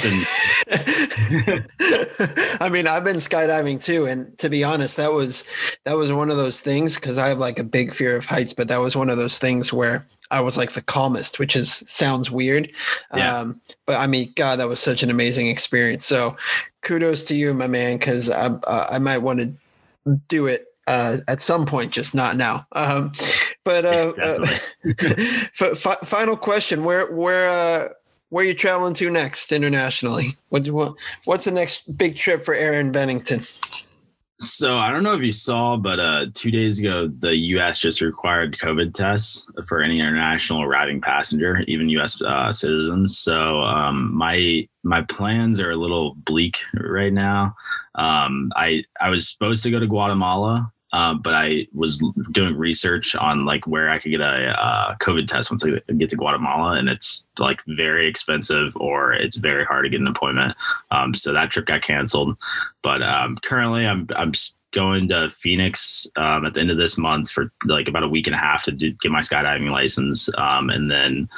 I 2.60 2.70
mean, 2.70 2.88
I've 2.88 3.04
been 3.04 3.18
skydiving 3.18 3.82
too, 3.82 4.06
and 4.06 4.38
to 4.40 4.50
be 4.50 4.64
honest, 4.64 4.98
that 4.98 5.14
was 5.14 5.48
that 5.86 5.94
was 5.94 6.12
one 6.12 6.32
of 6.32 6.38
those 6.38 6.62
things 6.62 6.96
because 6.96 7.18
I 7.18 7.30
have 7.30 7.38
like 7.38 7.60
a 7.60 7.64
big 7.64 7.94
fear 7.94 8.18
of 8.18 8.26
heights, 8.26 8.54
but 8.54 8.68
that 8.70 8.80
was 8.80 8.96
one 8.96 9.10
of 9.10 9.18
those 9.18 9.38
things 9.38 9.72
where 9.72 10.08
I 10.32 10.42
was 10.42 10.58
like 10.58 10.72
the 10.74 10.82
calmest, 10.82 11.40
which 11.40 11.56
is 11.56 11.84
sounds 11.88 12.30
weird. 12.30 12.72
Yeah. 13.16 13.38
Um, 13.38 13.62
but 13.86 13.98
I 13.98 14.08
mean, 14.08 14.32
God, 14.36 14.60
that 14.60 14.68
was 14.68 14.80
such 14.80 15.04
an 15.04 15.10
amazing 15.10 15.48
experience. 15.48 16.06
So 16.06 16.38
kudos 16.82 17.26
to 17.26 17.36
you, 17.36 17.54
my 17.54 17.68
man, 17.68 17.98
because 17.98 18.30
I, 18.30 18.48
uh, 18.48 18.88
I 18.90 19.00
might 19.00 19.20
want 19.20 19.40
to 19.40 20.20
do 20.28 20.46
it 20.46 20.68
uh, 20.88 21.18
at 21.28 21.42
some 21.42 21.66
point, 21.66 21.92
just 21.92 22.16
not 22.16 22.36
now. 22.36 22.66
Um, 22.72 23.12
but 23.64 23.86
uh, 23.86 24.14
yeah, 24.18 24.38
uh, 25.62 25.74
f- 25.74 26.00
final 26.06 26.36
question: 26.36 26.84
Where 26.84 27.12
where 27.12 27.50
uh, 27.50 27.90
where 28.30 28.44
are 28.44 28.48
you 28.48 28.56
traveling 28.56 28.94
to 28.96 29.10
next 29.10 29.52
internationally? 29.52 30.36
What, 30.50 30.68
what 30.70 30.94
what's 31.26 31.46
the 31.46 31.52
next 31.52 31.96
big 31.98 32.16
trip 32.16 32.44
for 32.44 32.54
Aaron 32.54 32.92
Bennington? 32.92 33.44
So 34.42 34.78
I 34.78 34.90
don't 34.90 35.04
know 35.04 35.16
if 35.16 35.22
you 35.22 35.34
saw, 35.34 35.76
but 35.76 36.00
uh, 36.00 36.28
two 36.34 36.50
days 36.50 36.80
ago, 36.80 37.10
the 37.10 37.36
U.S. 37.36 37.78
just 37.78 38.00
required 38.00 38.58
COVID 38.58 38.94
tests 38.94 39.46
for 39.68 39.82
any 39.82 40.00
international 40.00 40.64
arriving 40.64 41.02
passenger, 41.02 41.60
even 41.68 41.90
U.S. 41.90 42.22
Uh, 42.22 42.50
citizens. 42.50 43.18
So 43.18 43.62
um, 43.62 44.16
my 44.16 44.66
my 44.84 45.02
plans 45.02 45.60
are 45.60 45.72
a 45.72 45.76
little 45.76 46.16
bleak 46.16 46.58
right 46.74 47.12
now. 47.12 47.54
Um, 47.96 48.52
I 48.56 48.84
I 49.02 49.10
was 49.10 49.28
supposed 49.28 49.62
to 49.64 49.72
go 49.72 49.80
to 49.80 49.88
Guatemala, 49.88 50.72
um, 50.92 51.22
but 51.22 51.36
I 51.36 51.68
was 51.74 52.04
doing 52.32 52.58
research 52.58 53.16
on 53.16 53.46
like 53.46 53.68
where 53.68 53.90
I 53.90 54.00
could 54.00 54.10
get 54.10 54.22
a 54.22 54.56
uh, 54.60 54.96
COVID 55.02 55.28
test 55.28 55.52
once 55.52 55.64
I 55.64 55.80
get 55.94 56.10
to 56.10 56.16
Guatemala, 56.16 56.78
and 56.78 56.90
it's 56.90 57.26
like 57.38 57.62
very 57.68 58.08
expensive 58.08 58.76
or 58.78 59.14
it's 59.14 59.38
very 59.38 59.66
hard 59.66 59.86
to 59.86 59.90
get 59.90 60.02
an 60.02 60.08
appointment. 60.08 60.56
Um, 60.92 61.14
so 61.14 61.32
that 61.34 61.52
trip 61.52 61.68
got 61.68 61.84
canceled. 61.84 62.38
But 62.82 63.04
um, 63.04 63.38
currently, 63.44 63.86
I'm 63.86 64.08
I'm 64.16 64.34
going 64.72 65.08
to 65.10 65.32
Phoenix 65.40 66.08
um, 66.16 66.46
at 66.46 66.54
the 66.54 66.60
end 66.60 66.72
of 66.72 66.78
this 66.78 66.98
month 66.98 67.30
for 67.30 67.52
like 67.66 67.88
about 67.88 68.04
a 68.04 68.08
week 68.08 68.28
and 68.28 68.36
a 68.36 68.40
half 68.40 68.64
to 68.64 68.72
do, 68.72 68.92
get 68.94 69.12
my 69.12 69.22
skydiving 69.22 69.72
license, 69.72 70.30
um, 70.38 70.70
and 70.70 70.90
then 70.90 71.30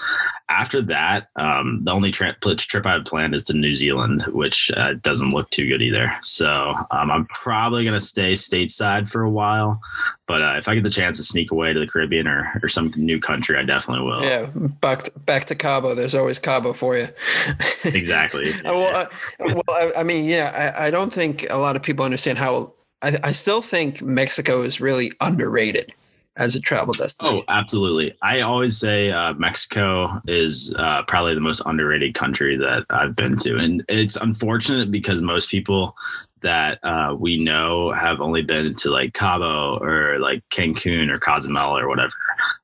after 0.52 0.82
that, 0.82 1.30
um, 1.38 1.82
the 1.86 1.92
only 1.92 2.12
tra- 2.12 2.36
trip 2.36 2.86
I 2.86 2.94
have 2.94 3.06
planned 3.06 3.34
is 3.34 3.46
to 3.46 3.54
New 3.54 3.76
Zealand, 3.76 4.26
which 4.28 4.70
uh, 4.76 4.94
doesn't 5.02 5.32
look 5.32 5.50
too 5.50 5.66
good 5.66 5.82
either. 5.82 6.12
So 6.22 6.76
um, 6.92 7.10
I'm 7.10 7.26
probably 7.28 7.86
going 7.86 7.98
to 7.98 8.06
stay 8.06 8.34
stateside 8.34 9.10
for 9.10 9.22
a 9.22 9.30
while. 9.30 9.80
But 10.28 10.42
uh, 10.42 10.56
if 10.58 10.68
I 10.68 10.76
get 10.76 10.84
the 10.84 10.90
chance 10.90 11.18
to 11.18 11.24
sneak 11.24 11.52
away 11.52 11.72
to 11.74 11.80
the 11.80 11.88
Caribbean 11.88 12.28
or, 12.28 12.52
or 12.62 12.68
some 12.68 12.94
new 12.98 13.20
country, 13.20 13.58
I 13.58 13.64
definitely 13.64 14.06
will. 14.06 14.24
Yeah, 14.24 14.48
back 14.82 15.04
to, 15.04 15.12
back 15.20 15.46
to 15.46 15.56
Cabo. 15.56 15.96
There's 15.96 16.16
always 16.16 16.38
Cabo 16.38 16.74
for 16.74 16.98
you. 16.98 17.08
exactly. 17.86 18.54
well, 18.66 18.94
uh, 18.94 19.08
well, 19.40 19.64
I, 19.70 19.92
I, 20.00 20.04
mean, 20.04 20.26
yeah, 20.26 20.74
I, 20.78 20.88
I 20.88 20.92
don't 20.92 21.14
think 21.14 21.48
a 21.50 21.58
lot 21.58 21.76
of 21.76 21.84
people 21.84 22.04
understand 22.04 22.38
how. 22.38 22.74
I, 23.02 23.18
I 23.24 23.32
still 23.32 23.64
think 23.64 24.02
Mexico 24.04 24.62
is 24.62 24.80
really 24.80 25.12
underrated 25.22 25.94
as 26.38 26.56
a 26.56 26.62
travel 26.62 26.94
destination. 26.94 27.44
Oh, 27.48 27.54
absolutely. 27.54 28.16
I 28.22 28.42
always 28.42 28.78
say 28.78 29.12
uh, 29.12 29.34
Mexico 29.34 30.22
is 30.28 30.74
uh, 30.78 31.04
probably 31.08 31.36
the 31.36 31.42
most 31.42 31.62
underrated 31.66 32.16
country 32.16 32.58
that 32.58 32.86
I've 32.90 33.16
been 33.16 33.38
to. 33.40 33.58
And 33.58 33.84
it's 33.90 34.16
unfortunate 34.16 34.92
because 34.92 35.22
most 35.22 35.50
people 35.50 35.96
that 36.42 36.80
uh, 36.84 37.16
we 37.18 37.38
know 37.38 37.92
have 37.92 38.20
only 38.20 38.42
been 38.42 38.74
to 38.74 38.90
like 38.90 39.14
Cabo 39.14 39.78
or 39.80 40.20
like 40.20 40.42
Cancun 40.50 41.14
or 41.14 41.20
Cozumel 41.20 41.78
or 41.78 41.88
whatever. 41.88 42.14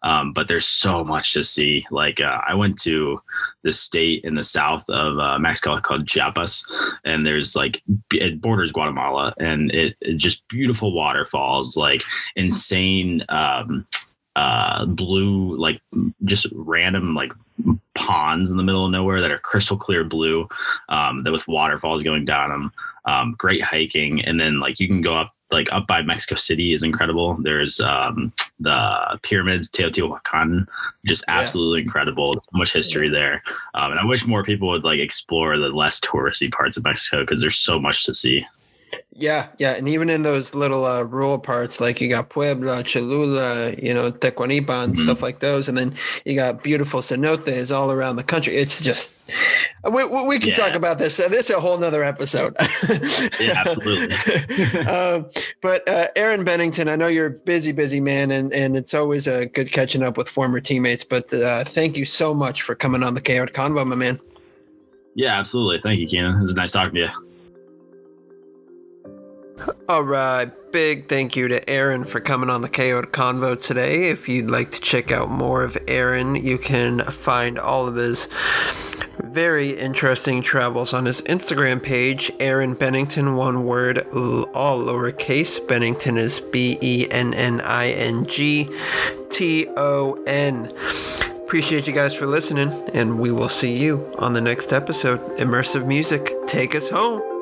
Um, 0.08 0.32
but 0.32 0.48
there's 0.48 0.66
so 0.66 1.04
much 1.04 1.34
to 1.34 1.44
see. 1.44 1.86
Like 1.92 2.22
uh, 2.22 2.40
I 2.48 2.54
went 2.54 2.80
to 2.84 3.22
the 3.64 3.74
state 3.74 4.24
in 4.24 4.36
the 4.36 4.44
south 4.44 4.90
of 4.90 5.20
uh, 5.20 5.38
Mexico 5.38 5.82
called 5.82 6.08
Chiapas, 6.08 6.66
and 7.04 7.26
there's 7.26 7.58
like 7.58 7.84
it 8.14 8.40
borders 8.40 8.72
Guatemala, 8.72 9.34
and 9.38 9.70
it, 9.72 9.98
it 10.00 10.16
just 10.16 10.48
beautiful 10.48 10.94
waterfalls, 10.94 11.76
like 11.76 12.04
insane 12.38 13.26
um, 13.28 13.86
uh, 14.38 14.86
blue, 14.86 15.58
like 15.58 15.82
just 16.24 16.48
random 16.54 17.14
like 17.14 17.34
ponds 17.94 18.50
in 18.50 18.56
the 18.56 18.64
middle 18.64 18.86
of 18.86 18.92
nowhere 18.92 19.20
that 19.20 19.32
are 19.32 19.40
crystal 19.40 19.76
clear 19.76 20.06
blue, 20.06 20.48
um, 20.88 21.26
that 21.26 21.34
with 21.34 21.50
waterfalls 21.50 22.02
going 22.02 22.24
down 22.24 22.50
them. 22.50 22.72
Um, 23.04 23.36
great 23.38 23.62
hiking, 23.62 24.24
and 24.24 24.40
then 24.40 24.62
like 24.62 24.80
you 24.80 24.88
can 24.88 25.02
go 25.02 25.18
up 25.18 25.34
like 25.52 25.68
up 25.74 25.86
by 25.86 26.02
Mexico 26.02 26.36
City 26.36 26.74
is 26.74 26.84
incredible. 26.84 27.36
There's 27.42 27.82
um, 27.82 28.32
the 28.60 29.20
pyramids, 29.22 29.70
Teotihuacan, 29.70 30.68
just 31.06 31.24
absolutely 31.28 31.80
yeah. 31.80 31.84
incredible. 31.84 32.34
So 32.34 32.42
much 32.54 32.74
history 32.74 33.10
there, 33.10 33.44
um, 33.76 33.92
and 33.92 34.00
I 34.00 34.06
wish 34.06 34.26
more 34.26 34.44
people 34.44 34.70
would 34.70 34.84
like 34.84 35.00
explore 35.00 35.58
the 35.58 35.70
less 35.70 36.00
touristy 36.00 36.52
parts 36.52 36.78
of 36.78 36.84
Mexico 36.84 37.22
because 37.22 37.42
there's 37.42 37.58
so 37.58 37.80
much 37.80 38.06
to 38.06 38.14
see. 38.14 38.46
Yeah, 39.12 39.48
yeah, 39.58 39.72
and 39.72 39.90
even 39.90 40.10
in 40.12 40.22
those 40.22 40.54
little 40.54 40.86
uh, 40.86 41.02
rural 41.02 41.40
parts, 41.40 41.82
like 41.82 42.00
you 42.00 42.08
got 42.08 42.30
Puebla, 42.30 42.84
Cholula, 42.84 43.74
you 43.74 43.92
know, 43.92 44.12
Tequanipa, 44.12 44.84
and 44.84 44.94
mm-hmm. 44.94 45.04
stuff 45.04 45.24
like 45.24 45.40
those, 45.40 45.68
and 45.68 45.76
then 45.76 45.96
you 46.24 46.36
got 46.36 46.64
beautiful 46.64 47.00
cenotes 47.02 47.76
all 47.76 47.92
around 47.92 48.18
the 48.18 48.24
country. 48.24 48.56
It's 48.56 48.82
just 48.82 49.18
we, 49.90 50.06
we 50.06 50.38
could 50.40 50.50
yeah. 50.50 50.56
talk 50.56 50.74
about 50.76 51.00
this. 51.00 51.20
Uh, 51.20 51.30
this 51.30 51.50
is 51.50 51.56
a 51.56 51.60
whole 51.60 51.78
nother 51.78 52.04
episode. 52.04 52.56
yeah, 53.40 53.64
absolutely. 53.66 54.16
uh, 54.86 55.24
but 55.62 55.88
uh, 55.90 56.10
Aaron 56.16 56.44
Bennington, 56.44 56.88
I 56.88 56.96
know 56.96 57.08
you're 57.08 57.26
a 57.26 57.32
busy, 57.32 57.72
busy 57.72 58.00
man, 58.00 58.30
and, 58.32 58.54
and 58.54 58.78
it's 58.78 58.94
always 58.94 59.28
a 59.28 59.48
good 59.48 59.72
catching 59.72 60.04
up 60.04 60.16
with 60.16 60.30
former 60.30 60.60
teammates. 60.60 61.04
But 61.04 61.34
uh, 61.34 61.64
thank 61.64 61.98
you 61.98 62.06
so 62.06 62.34
much 62.34 62.62
for 62.62 62.76
coming 62.76 63.02
on 63.02 63.16
the 63.16 63.22
KO 63.22 63.48
Convo, 63.48 63.86
my 63.86 63.96
man. 63.96 64.20
Yeah, 65.16 65.40
absolutely. 65.40 65.80
Thank 65.80 66.00
you, 66.00 66.08
Keenan. 66.08 66.40
It 66.40 66.44
was 66.44 66.56
nice 66.56 66.72
talking 66.72 66.94
to 66.94 67.00
you. 67.02 67.27
All 69.90 70.04
right. 70.04 70.52
Big 70.72 71.08
thank 71.08 71.36
you 71.36 71.48
to 71.48 71.70
Aaron 71.70 72.04
for 72.04 72.20
coming 72.20 72.50
on 72.50 72.62
the 72.62 72.70
KO 72.70 73.02
Convo 73.04 73.62
today. 73.62 74.10
If 74.10 74.28
you'd 74.28 74.50
like 74.50 74.72
to 74.72 74.82
check 74.82 75.12
out 75.12 75.30
more 75.30 75.64
of 75.64 75.78
Aaron, 75.88 76.36
you 76.36 76.58
can 76.58 77.00
find 77.00 77.58
all 77.58 77.88
of 77.88 77.96
his 77.96 78.28
very 79.24 79.72
interesting 79.72 80.42
travels 80.42 80.94
on 80.94 81.06
his 81.06 81.22
Instagram 81.24 81.82
page, 81.82 82.32
Aaron 82.40 82.74
Bennington, 82.74 83.36
one 83.36 83.66
word, 83.66 84.00
all 84.14 84.86
lowercase. 84.86 85.66
Bennington 85.68 86.18
is 86.18 86.40
B 86.40 86.78
E 86.82 87.08
N 87.10 87.34
N 87.34 87.62
I 87.62 87.90
N 87.92 88.26
G 88.26 88.70
T 89.30 89.68
O 89.78 90.22
N. 90.28 90.72
Appreciate 91.44 91.88
you 91.88 91.94
guys 91.94 92.14
for 92.14 92.26
listening, 92.26 92.70
and 92.94 93.20
we 93.20 93.32
will 93.32 93.50
see 93.50 93.76
you 93.76 94.14
on 94.20 94.34
the 94.34 94.42
next 94.42 94.74
episode. 94.74 95.22
Immersive 95.38 95.88
music, 95.88 96.34
take 96.46 96.76
us 96.76 96.90
home. 96.90 97.37